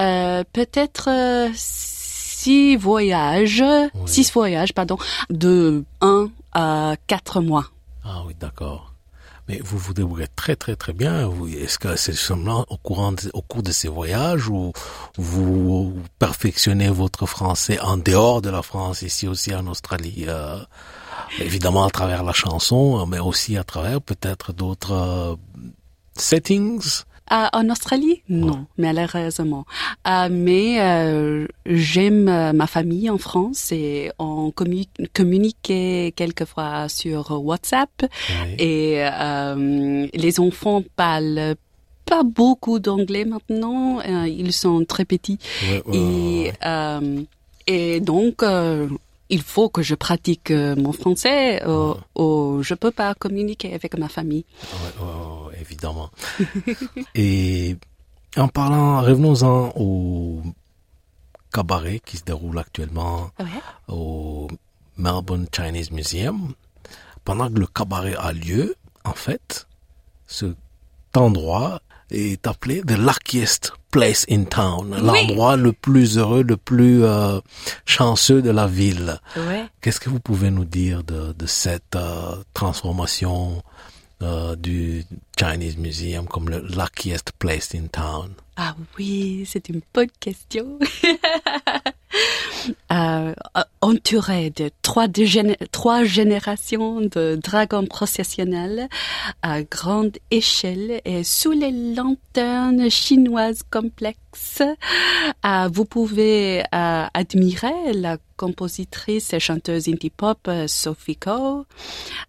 [0.00, 3.64] Euh, peut-être euh, six voyages,
[4.06, 4.98] six voyages, pardon,
[5.30, 7.66] de un à quatre mois.
[8.04, 8.92] Ah oui, d'accord.
[9.48, 11.30] Mais vous vous débrouillez très très très bien.
[11.48, 14.72] Est-ce que c'est seulement au, courant de- au cours de ces voyages ou
[15.16, 20.58] vous perfectionnez votre français en dehors de la France, ici aussi en Australie euh,
[21.38, 25.34] Évidemment à travers la chanson, mais aussi à travers peut-être d'autres euh,
[26.16, 27.02] settings?
[27.28, 29.64] Ah, en Australie Non, malheureusement.
[30.04, 37.30] Ah, mais euh, j'aime euh, ma famille en France et on commu- communiquait quelquefois sur
[37.44, 37.90] WhatsApp.
[38.58, 41.56] Et euh, les enfants parlent
[42.04, 43.98] pas beaucoup d'anglais maintenant.
[44.00, 45.38] euh, ils sont très petits.
[45.68, 47.22] Ouais, ouais, et euh,
[47.66, 48.88] et donc euh,
[49.28, 51.60] il faut que je pratique euh, mon français.
[51.66, 54.44] Euh, ou je peux pas communiquer avec ma famille.
[55.66, 56.10] Évidemment.
[57.14, 57.76] Et
[58.36, 60.42] en parlant, revenons-en au
[61.52, 63.30] cabaret qui se déroule actuellement
[63.88, 64.48] au
[64.96, 66.54] Melbourne Chinese Museum.
[67.24, 69.66] Pendant que le cabaret a lieu, en fait,
[70.26, 70.54] cet
[71.16, 75.00] endroit est appelé the luckiest place in town, Oui.
[75.02, 77.40] l'endroit le plus heureux, le plus euh,
[77.84, 79.18] chanceux de la ville.
[79.36, 79.64] Ouais.
[79.80, 83.62] Qu'est-ce que vous pouvez nous dire de, de cette euh, transformation
[84.22, 85.04] euh, du
[85.38, 90.78] Chinese Museum comme le luckiest place in town Ah oui, c'est une bonne question.
[92.92, 93.34] euh,
[93.80, 95.06] entouré de trois,
[95.72, 98.88] trois générations de dragons processionnels
[99.42, 104.62] à grande échelle et sous les lanternes chinoises complexes,
[105.44, 111.66] euh, vous pouvez euh, admirer la compositrice et chanteuse indie pop euh, Sophie euh,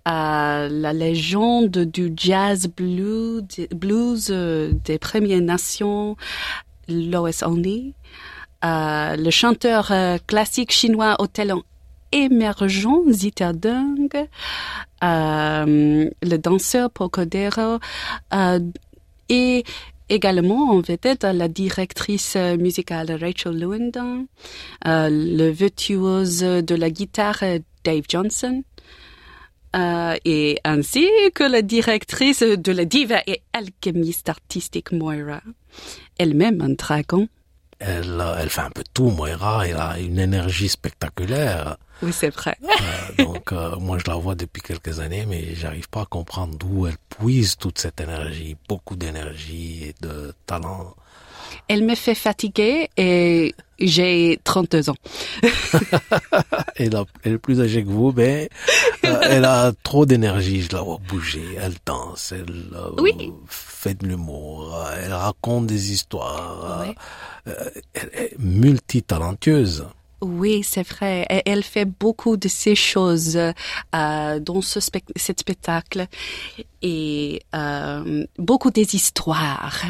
[0.06, 3.48] la légende du jazz blues,
[4.86, 6.16] des Premières Nations,
[6.88, 7.94] Lois Oney,
[8.66, 11.62] euh, le chanteur euh, classique chinois au talent
[12.12, 14.10] émergent Zita Deng,
[15.04, 17.80] euh, le danseur Pocodero
[19.30, 19.64] et
[20.10, 24.28] également en vedette la directrice musicale Rachel Lewandon,
[24.86, 27.44] le virtuose de la guitare
[27.84, 28.64] Dave Johnson,
[29.76, 35.42] et ainsi que la directrice de la diva et alchimiste artistique Moira,
[36.18, 37.28] elle-même un dragon.
[37.80, 39.68] Elle, elle fait un peu tout, Moira.
[39.68, 41.78] Elle a une énergie spectaculaire.
[42.02, 42.56] Oui, c'est vrai.
[42.64, 46.58] Euh, donc, euh, moi, je la vois depuis quelques années, mais j'arrive pas à comprendre
[46.58, 50.96] d'où elle puise toute cette énergie, beaucoup d'énergie et de talent.
[51.68, 54.96] Elle me fait fatiguer et j'ai 32 ans.
[56.76, 58.50] elle, a- elle est plus âgée que vous, mais
[59.06, 60.62] euh, elle a trop d'énergie.
[60.64, 61.44] Je la vois bouger.
[61.60, 63.32] Elle danse, elle euh, Oui.
[63.48, 66.82] fait de l'humour, elle raconte des histoires.
[67.48, 69.86] euh, euh, elle est multitalentueuse.
[70.20, 71.28] Oui, c'est vrai.
[71.30, 73.38] Et Elle fait beaucoup de ces choses
[73.94, 74.80] dans ce
[75.16, 76.08] cet spectacle
[76.82, 77.44] et
[78.40, 79.84] beaucoup des histoires.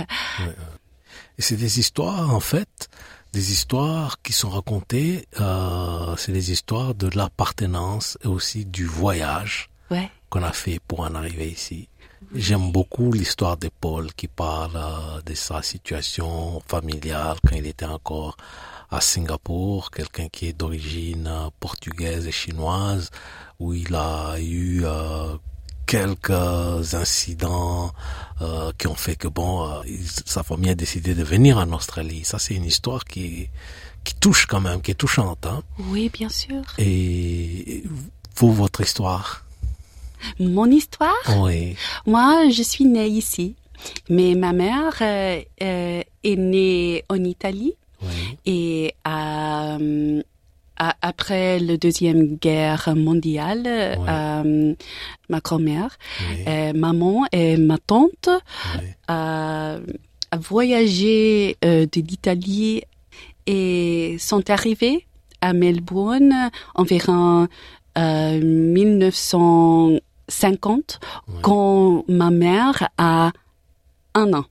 [1.38, 2.90] Et c'est des histoires, en fait,
[3.34, 9.70] des histoires qui sont racontées, euh, c'est des histoires de l'appartenance et aussi du voyage
[9.92, 10.10] Ouais.
[10.30, 11.88] qu'on a fait pour en arriver ici.
[12.34, 17.86] J'aime beaucoup l'histoire de Paul qui parle euh, de sa situation familiale quand il était
[17.86, 18.36] encore
[18.90, 23.12] à Singapour, quelqu'un qui est d'origine euh, portugaise et chinoise,
[23.60, 25.36] où il a eu euh,
[25.88, 27.92] quelques incidents
[28.42, 29.82] euh, qui ont fait que bon, euh,
[30.26, 32.24] sa famille a décidé de venir en Australie.
[32.24, 33.50] Ça, c'est une histoire qui
[34.04, 35.46] qui touche quand même, qui est touchante.
[35.46, 35.64] Hein?
[35.92, 36.62] Oui, bien sûr.
[36.78, 37.84] Et
[38.38, 39.44] vous, votre histoire
[40.40, 41.14] Mon histoire?
[41.42, 41.76] Oui.
[42.06, 43.56] Moi, je suis née ici,
[44.10, 47.74] mais ma mère euh, est née en Italie
[48.46, 49.78] et euh, a-
[51.02, 54.74] après la deuxième guerre mondiale, euh,
[55.30, 55.98] ma grand-mère,
[56.48, 59.80] euh, maman et ma tante euh,
[60.32, 62.82] a voyagé euh, de l'Italie
[63.48, 65.06] et sont arrivés
[65.42, 67.48] à Melbourne environ
[67.98, 68.40] euh,
[70.30, 71.00] 1950
[71.42, 73.32] quand ma mère a
[74.14, 74.46] un an.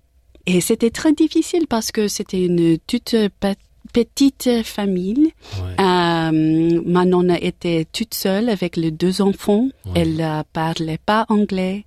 [0.46, 3.54] Et c'était très difficile parce que c'était une toute pe-
[3.96, 5.32] petite famille.
[5.80, 9.68] Euh, ma nonne était toute seule avec les deux enfants.
[9.94, 11.84] Elle ne parlait pas anglais.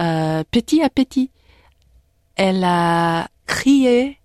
[0.00, 1.28] Euh, petit à petit,
[2.36, 4.16] elle a créé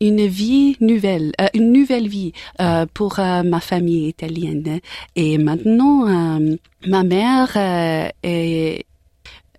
[0.00, 4.80] une vie nouvelle, euh, une nouvelle vie euh, pour euh, ma famille italienne.
[5.16, 8.84] Et maintenant, euh, ma mère euh, est,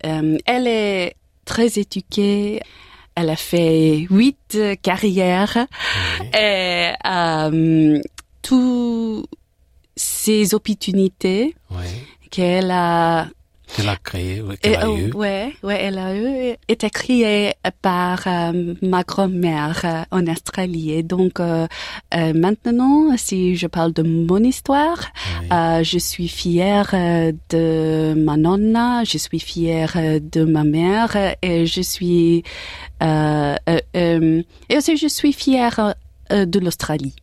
[0.06, 1.16] euh, elle est
[1.46, 2.62] très éduquée.
[3.16, 5.68] Elle a fait huit euh, carrières
[6.34, 8.02] et euh,
[8.42, 9.30] toutes
[9.96, 11.56] ces opportunités
[12.30, 13.28] qu'elle a
[13.74, 15.12] Qu'elle a créé, oui, qu'elle a oh, eu.
[15.14, 20.92] ouais, ouais, elle a eu été créée par euh, ma grand-mère euh, en Australie.
[20.92, 21.68] Et donc euh,
[22.14, 25.00] euh, maintenant, si je parle de mon histoire,
[25.52, 31.66] euh, je suis fière euh, de ma nonna, je suis fière de ma mère et
[31.66, 32.44] je suis
[33.02, 35.96] et aussi je suis fière
[36.30, 37.16] de l'Australie.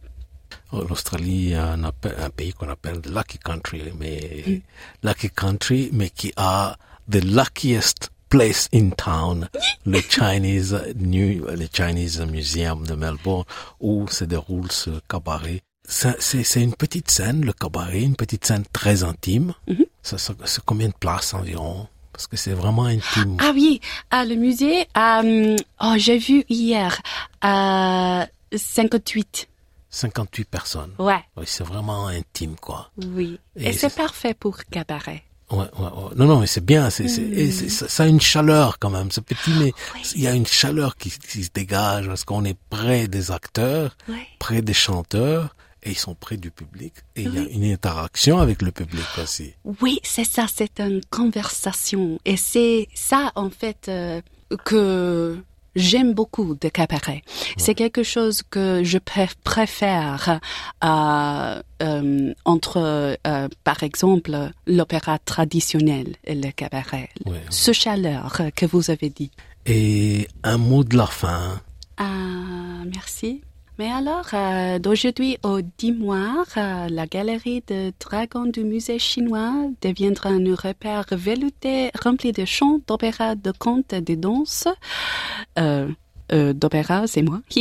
[0.72, 4.60] L'Australie est un, un pays qu'on appelle lucky country, mais Mm.
[5.02, 6.76] lucky country, mais qui a
[7.10, 9.48] the luckiest place in town,
[9.86, 13.44] le Chinese New, le Chinese Museum de Melbourne,
[13.80, 15.60] où se déroule ce cabaret.
[15.86, 19.52] C'est une petite scène, le cabaret, une petite scène très intime.
[19.68, 19.86] Mm-hmm.
[20.02, 21.88] Ça, ça- c'est combien de places environ?
[22.12, 23.36] Parce que c'est vraiment intime.
[23.40, 27.00] Ah oui, à le musée, euh, oh, j'ai vu hier,
[27.40, 29.48] à 58.
[29.92, 30.92] 58 personnes.
[30.98, 31.22] Ouais.
[31.36, 32.90] Oui, c'est vraiment intime, quoi.
[32.96, 33.38] Oui.
[33.56, 35.22] Et Et, c'est parfait pour cabaret.
[35.50, 36.10] Ouais, ouais, ouais.
[36.16, 36.88] Non, non, mais c'est bien.
[36.88, 39.10] C'est, c'est- ça, a une chaleur quand même.
[39.10, 39.72] C'est petit, mais
[40.14, 43.94] il y a une chaleur qui, qui se dégage parce qu'on est près des acteurs,
[44.38, 46.94] près des chanteurs, et ils sont près du public.
[47.16, 49.52] Et il y a une interaction avec le public aussi.
[49.82, 52.18] Oui, c'est ça, c'est une conversation.
[52.24, 54.22] Et c'est ça, en fait, euh,
[54.64, 55.36] que
[55.76, 57.22] j'aime beaucoup de cabaret.
[57.56, 60.40] C'est quelque chose que je pr- préfère
[60.84, 67.08] euh, euh, entre, euh, par exemple, l'opéra traditionnel et le cabaret.
[67.50, 69.30] Ce chaleur que vous avez dit.
[69.66, 71.60] Et un mot de la fin.
[71.96, 73.42] Ah, merci.
[73.82, 79.54] Mais alors, euh, d'aujourd'hui au 10 mois, euh, la galerie de dragons du musée chinois
[79.80, 84.68] deviendra un repère velouté rempli de chants, d'opéra, de contes de danses.
[85.58, 85.88] Euh,
[86.30, 87.40] euh, d'opéra, c'est moi.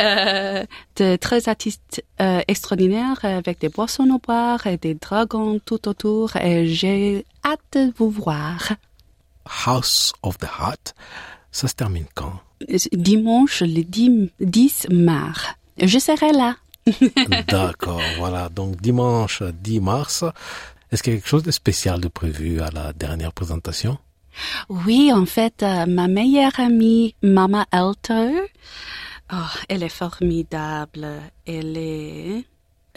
[0.00, 0.64] Euh,
[0.96, 6.66] de très artistes extraordinaires avec des boissons au boire et des dragons tout autour et
[6.68, 8.72] j'ai hâte de vous voir.
[9.66, 10.94] House of the Heart,
[11.50, 12.40] ça se termine quand?
[12.92, 13.82] Dimanche le
[14.40, 15.46] 10 mars.
[15.78, 16.56] Je serai là.
[17.48, 18.48] D'accord, voilà.
[18.48, 20.24] Donc dimanche 10 mars.
[20.90, 23.98] Est-ce qu'il y a quelque chose de spécial de prévu à la dernière présentation?
[24.68, 28.14] Oui, en fait, euh, ma meilleure amie, Mama Alto,
[29.32, 29.36] oh,
[29.68, 31.06] elle est formidable.
[31.46, 32.44] Elle est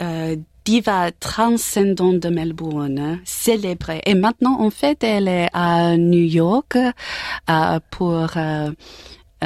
[0.02, 4.02] euh, diva transcendante de Melbourne, célébrée.
[4.04, 8.30] Et maintenant, en fait, elle est à New York euh, pour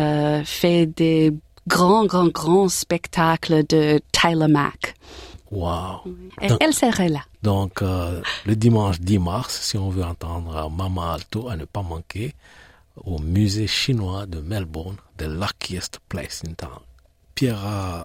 [0.01, 1.33] euh, euh, faire des
[1.67, 4.95] grands, grands, grands spectacles de Tyler Mack.
[5.51, 6.03] Wow.
[6.41, 7.21] Et elle serait là.
[7.43, 11.83] Donc, euh, le dimanche 10 mars, si on veut entendre Mama Alto, à ne pas
[11.83, 12.35] manquer,
[13.05, 16.81] au musée chinois de Melbourne, the luckiest place in town.
[17.35, 18.05] Pierre,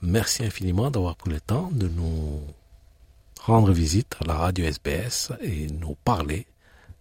[0.00, 2.40] merci infiniment d'avoir pris le temps de nous
[3.40, 6.46] rendre visite à la radio SBS et nous parler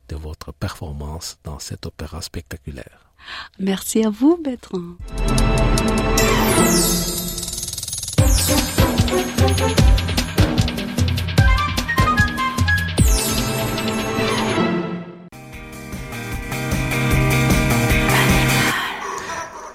[0.09, 3.06] de votre performance dans cet opéra spectaculaire.
[3.59, 4.97] Merci à vous, Bertrand.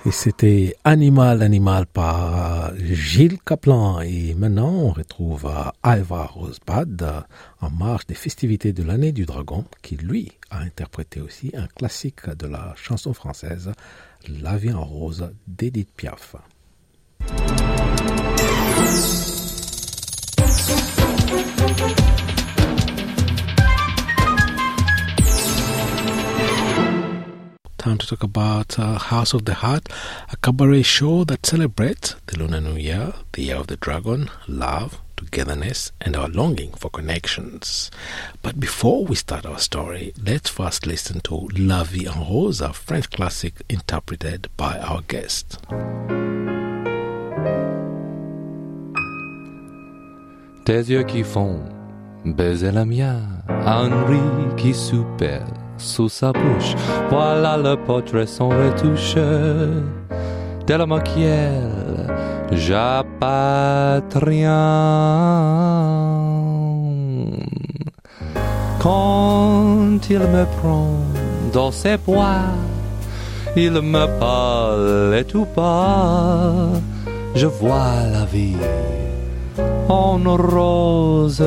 [0.04, 4.00] Et c'était Animal Animal par Gilles Kaplan.
[4.00, 5.48] Et maintenant, on retrouve
[5.80, 7.24] Alva Rosebad
[7.60, 12.28] en marge des festivités de l'année du dragon, qui lui a interprété aussi un classique
[12.28, 13.70] de la chanson française,
[14.28, 16.34] La vie en rose d'Edith Piaf.
[27.82, 29.88] Time to talk about uh, House of the Heart,
[30.30, 35.00] a cabaret show that celebrates the Lunar New Year, the Year of the Dragon, love,
[35.16, 37.90] togetherness, and our longing for connections.
[38.40, 42.72] But before we start our story, let's first listen to La Vie en Rose, a
[42.72, 45.58] French classic interpreted by our guest.
[50.64, 51.68] Tes yeux qui font
[52.24, 54.20] baiser la mienne, Henri
[54.56, 56.74] qui soupère sous sa bouche.
[57.10, 62.08] Voilà le portrait sans retouche de la maquielle.
[62.52, 64.50] J'appatrien.
[68.80, 70.96] Quand il me prend
[71.52, 72.52] dans ses bras,
[73.56, 76.68] il me parle et tout bas.
[77.34, 78.56] Je vois la vie
[79.88, 81.42] en rose.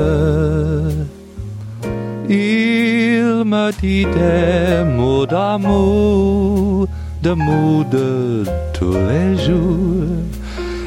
[2.27, 6.87] Il me dit des mots d'amour,
[7.21, 10.23] des mots de tous les jours,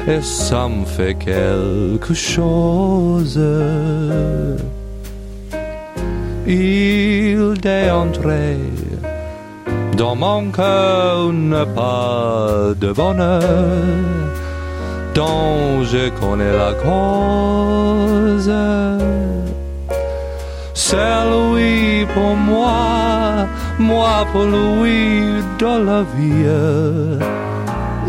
[0.07, 3.39] et ça me fait quelque chose.
[6.45, 8.57] Il est entré
[9.95, 13.43] dans mon cœur une part de bonheur
[15.13, 18.51] dont je connais la cause.
[20.89, 23.45] C'est lui pour moi,
[23.77, 26.49] moi pour lui dans la vie.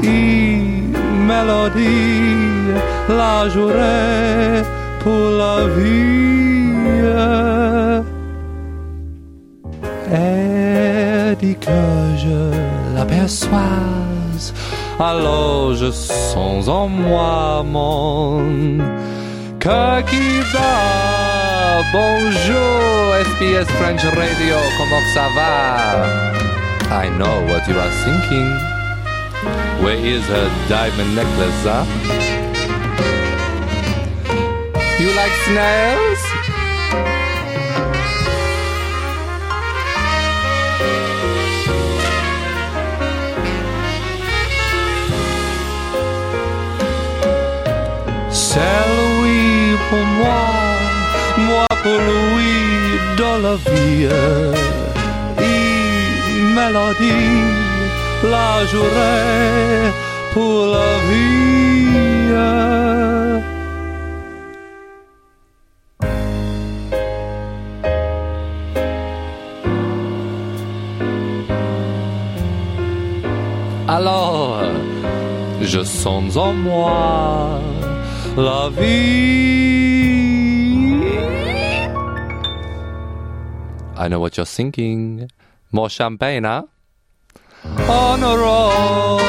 [0.03, 0.95] Une
[1.28, 2.72] mélodie,
[3.07, 4.62] la journée
[5.01, 6.70] pour la vie.
[10.11, 11.83] Et dit que
[12.16, 12.39] je
[12.95, 13.76] l'aperçois,
[14.99, 18.78] alors je sens en moi mon
[19.59, 21.30] cœur qui bat.
[21.93, 26.05] Bonjour, SBS French Radio, comment ça va?
[26.91, 28.49] I know what you are thinking.
[29.83, 31.87] Where is her diamond necklace, huh?
[35.01, 36.20] You like snails?
[48.31, 48.99] C'est
[53.43, 54.09] la vie.
[55.38, 57.41] Une mélodie,
[58.34, 59.91] la journée
[60.32, 61.41] pour la vie.
[73.88, 74.62] Alors,
[75.61, 77.61] je sens en moi
[78.36, 79.80] la vie.
[84.01, 85.30] I know what you're thinking.
[85.72, 86.64] More champagne, huh?
[87.64, 88.12] Ah.
[88.14, 89.20] On a rose.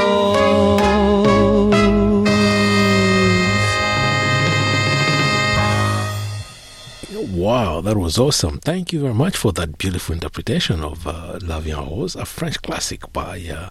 [7.33, 8.59] Wow, that was awesome.
[8.59, 12.25] Thank you very much for that beautiful interpretation of uh, La Vie en Rose, a
[12.25, 13.69] French classic by uh,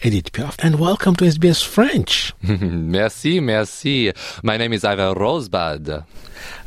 [0.00, 0.54] Edith Piaf.
[0.60, 2.32] And welcome to SBS French.
[2.42, 4.12] merci, merci.
[4.44, 6.04] My name is Ivan Rosebud.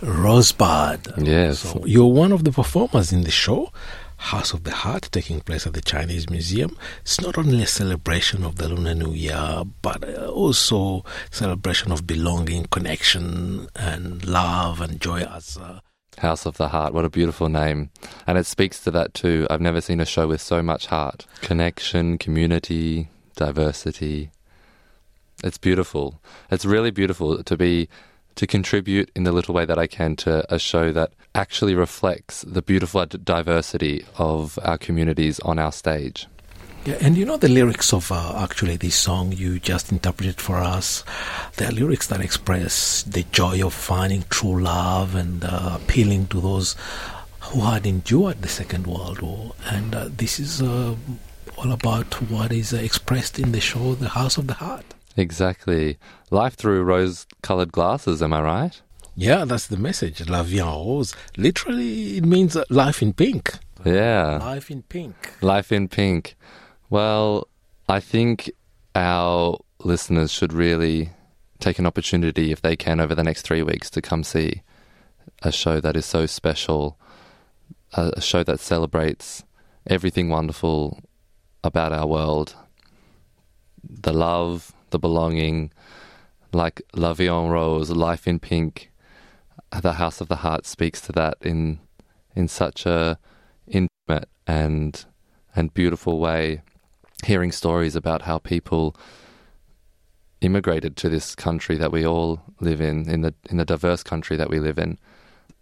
[0.02, 1.14] Rosebud.
[1.18, 1.60] Yes.
[1.60, 3.72] So you're one of the performers in the show.
[4.18, 6.78] House of the Heart, taking place at the Chinese Museum.
[7.02, 12.06] It's not only a celebration of the Lunar New Year, but uh, also celebration of
[12.06, 15.58] belonging, connection, and love and joy as.
[15.58, 15.80] Uh,
[16.18, 17.92] House of the Heart, what a beautiful name.
[18.28, 19.48] And it speaks to that too.
[19.50, 21.26] I've never seen a show with so much heart.
[21.42, 24.32] Connection, community, diversity.
[25.44, 26.22] It's beautiful.
[26.50, 27.90] It's really beautiful to be
[28.36, 32.44] to contribute in the little way that I can to a show that actually reflects
[32.44, 36.28] the beautiful diversity of our communities on our stage.
[36.86, 40.58] Yeah, and you know the lyrics of uh, actually this song you just interpreted for
[40.58, 41.04] us.
[41.58, 46.42] They are lyrics that express the joy of finding true love and uh, appealing to
[46.42, 46.76] those
[47.42, 49.54] who had endured the Second World War.
[49.66, 50.96] And uh, this is uh,
[51.64, 54.86] all about what is expressed in the show, The House of the Heart.
[55.16, 55.98] Exactly.
[56.32, 58.82] Life through rose colored glasses, am I right?
[59.16, 60.28] Yeah, that's the message.
[60.28, 61.14] La vie en rose.
[61.38, 63.54] Literally, it means life in pink.
[63.86, 64.38] Yeah.
[64.38, 65.16] Life in pink.
[65.42, 66.36] Life in pink.
[66.90, 67.48] Well,
[67.88, 68.52] I think
[68.96, 71.12] our listeners should really
[71.60, 74.64] take an opportunity, if they can, over the next three weeks to come see
[75.44, 76.98] a show that is so special,
[77.94, 79.44] a show that celebrates
[79.86, 81.00] everything wonderful
[81.64, 82.56] about our world
[83.84, 85.72] the love, the belonging,
[86.54, 88.90] like La Vie en Rose, Life in Pink.
[89.82, 91.80] The House of the Heart speaks to that in
[92.36, 93.18] in such a
[93.68, 95.06] intimate and
[95.56, 96.62] and beautiful way.
[97.26, 98.96] Hearing stories about how people
[100.42, 104.36] immigrated to this country that we all live in, in the in the diverse country
[104.36, 104.98] that we live in,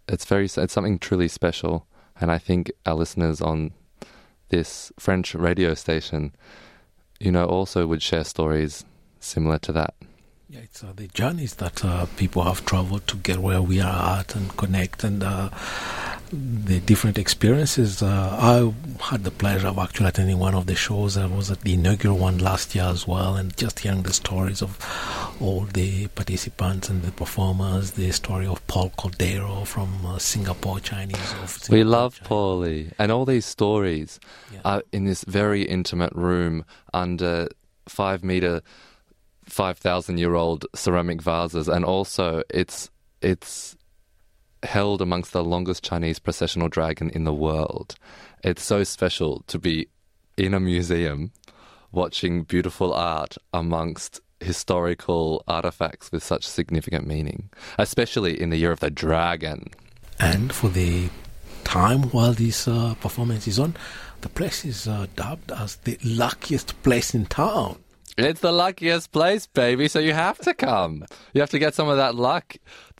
[0.08, 1.86] it's very it's something truly special.
[2.20, 3.72] And I think our listeners on
[4.50, 6.32] this French radio station,
[7.18, 8.84] you know, also would share stories
[9.18, 9.94] similar to that.
[10.48, 14.18] Yeah, it's uh, the journeys that uh, people have traveled to get where we are
[14.18, 15.50] at and connect and uh,
[16.32, 18.02] the different experiences.
[18.02, 18.72] Uh, I
[19.04, 21.16] had the pleasure of actually attending one of the shows.
[21.16, 24.62] I was at the inaugural one last year as well, and just hearing the stories
[24.62, 24.78] of
[25.40, 27.92] all the participants and the performers.
[27.92, 31.18] The story of Paul Cordero from uh, Singapore Chinese.
[31.18, 34.20] Singapore, we love Paulie, and all these stories
[34.52, 34.60] yeah.
[34.64, 36.64] are in this very intimate room
[36.94, 37.48] under
[37.88, 38.62] five meter
[39.46, 43.76] 5,000 year old ceramic vases, and also it's it's
[44.62, 47.94] held amongst the longest Chinese processional dragon in the world.
[48.42, 49.88] It's so special to be
[50.36, 51.32] in a museum
[51.92, 58.80] watching beautiful art amongst historical artifacts with such significant meaning, especially in the year of
[58.80, 59.68] the dragon.
[60.18, 61.10] And for the
[61.64, 63.76] time while this uh, performance is on,
[64.22, 67.78] the place is uh, dubbed as the luckiest place in town.
[68.18, 69.88] It's the luckiest place, baby.
[69.88, 71.04] So you have to come.
[71.32, 72.56] You have to get some of that luck,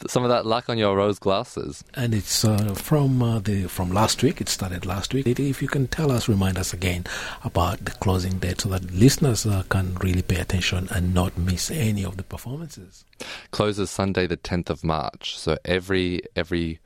[0.07, 1.85] some of that luck on your rose glasses.
[1.95, 4.41] And it's uh, from uh, the from last week.
[4.41, 5.27] It started last week.
[5.27, 7.05] If you can tell us, remind us again
[7.45, 11.71] about the closing date, so that listeners uh, can really pay attention and not miss
[11.71, 13.05] any of the performances.
[13.51, 15.37] Closes Sunday, the tenth of March.
[15.37, 16.81] So every every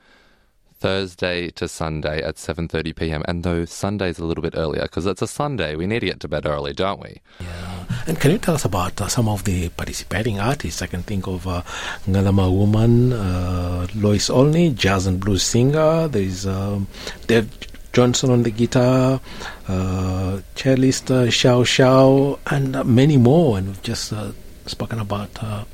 [0.85, 3.23] Thursday to Sunday at 7:30 p.m.
[3.27, 6.21] And though Sunday's a little bit earlier because it's a Sunday, we need to get
[6.21, 7.23] to bed early, don't we?
[7.41, 7.85] Yeah.
[8.07, 10.83] And can you tell us about uh, some of the participating artists?
[10.83, 11.63] I can think of uh,
[12.07, 16.07] Ngalama Woman, uh, Lois Olney, jazz and blues singer.
[16.07, 16.87] There's um,
[17.29, 17.49] Dave
[17.95, 19.23] Johnson on the guitar,
[19.67, 23.57] uh, cellist uh, Xiao Xiao, and uh, many more.
[23.57, 24.33] And we've just uh,
[24.67, 25.65] spoken about uh,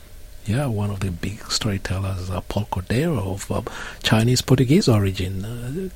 [0.46, 3.62] yeah, one of the big storytellers, uh, Paul Cordero of uh,
[4.02, 5.44] Chinese Portuguese origin.
[5.44, 5.88] Uh,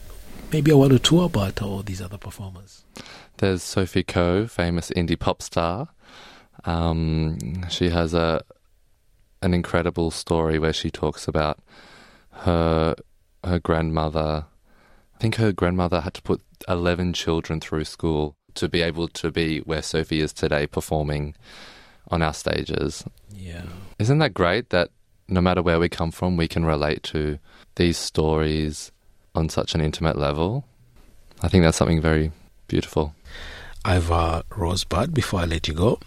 [0.53, 2.85] maybe a word or two about all these other performers.
[3.39, 5.89] There's Sophie Ko, famous indie pop star.
[6.65, 8.43] Um, she has a
[9.43, 11.59] an incredible story where she talks about
[12.31, 12.95] her
[13.43, 14.47] her grandmother.
[15.15, 19.31] I think her grandmother had to put eleven children through school to be able to
[19.31, 21.35] be where Sophie is today, performing
[22.09, 23.05] on our stages.
[23.35, 23.65] Yeah.
[23.99, 24.91] Isn't that great that
[25.29, 27.39] no matter where we come from, we can relate to
[27.77, 28.93] these stories
[29.35, 30.65] on such an intimate level?
[31.43, 32.33] I think that's something very
[32.69, 33.15] beautiful.
[33.85, 35.99] I've uh, Rosebud, before I let you go,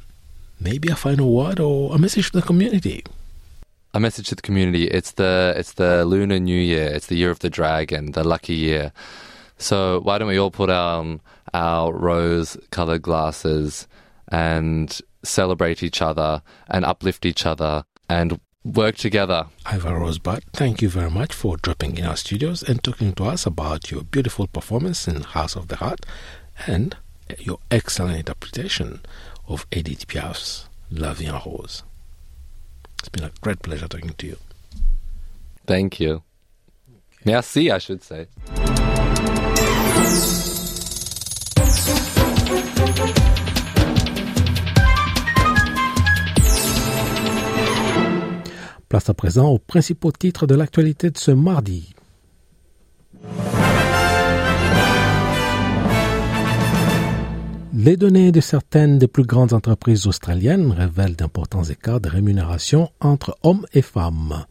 [0.59, 3.03] maybe a final word or a message to the community.
[3.93, 4.87] A message to the community.
[4.87, 6.87] It's the it's the Lunar New Year.
[6.87, 8.91] It's the year of the dragon, the lucky year.
[9.57, 11.21] So why don't we all put on
[11.53, 13.87] our rose-colored glasses
[14.27, 19.47] and celebrate each other and uplift each other and work together.
[19.71, 23.45] Ivar Rosebud, thank you very much for dropping in our studios and talking to us
[23.45, 26.05] about your beautiful performance in House of the Heart
[26.65, 26.95] and
[27.39, 29.01] your excellent interpretation
[29.47, 31.83] of Edith Piaf's La Vie en Rose.
[32.99, 34.37] It's been a great pleasure talking to you.
[35.65, 36.23] Thank you.
[37.25, 38.27] Merci, I should say.
[48.89, 51.93] Place à présent aux principaux titres de l'actualité de ce mardi.
[57.73, 63.37] Les données de certaines des plus grandes entreprises australiennes révèlent d'importants écarts de rémunération entre
[63.43, 64.45] hommes et femmes.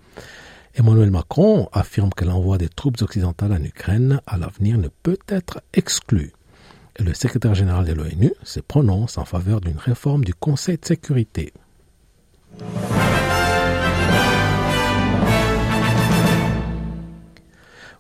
[0.75, 5.63] Emmanuel Macron affirme que l'envoi des troupes occidentales en Ukraine à l'avenir ne peut être
[5.73, 6.33] exclu.
[6.99, 10.85] Et le secrétaire général de l'ONU se prononce en faveur d'une réforme du Conseil de
[10.85, 11.53] sécurité.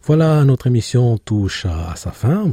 [0.06, 2.52] Voilà, notre émission touche à sa fin.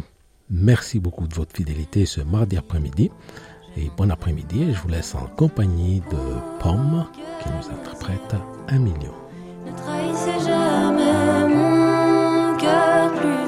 [0.49, 3.11] Merci beaucoup de votre fidélité ce mardi après-midi.
[3.77, 6.17] Et bon après-midi, et je vous laisse en compagnie de
[6.59, 7.05] Pomme
[7.43, 8.35] qui nous interprète
[8.69, 9.13] un million.
[9.67, 13.45] Ne trahissez jamais mon cœur plus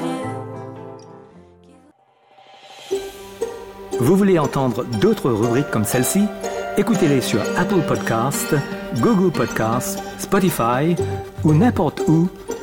[2.92, 3.00] vieux.
[3.98, 6.26] Vous voulez entendre d'autres rubriques comme celle-ci?
[6.78, 8.54] Écoutez-les sur Apple Podcasts,
[9.00, 10.94] Google Podcasts, Spotify
[11.42, 12.28] ou n'importe où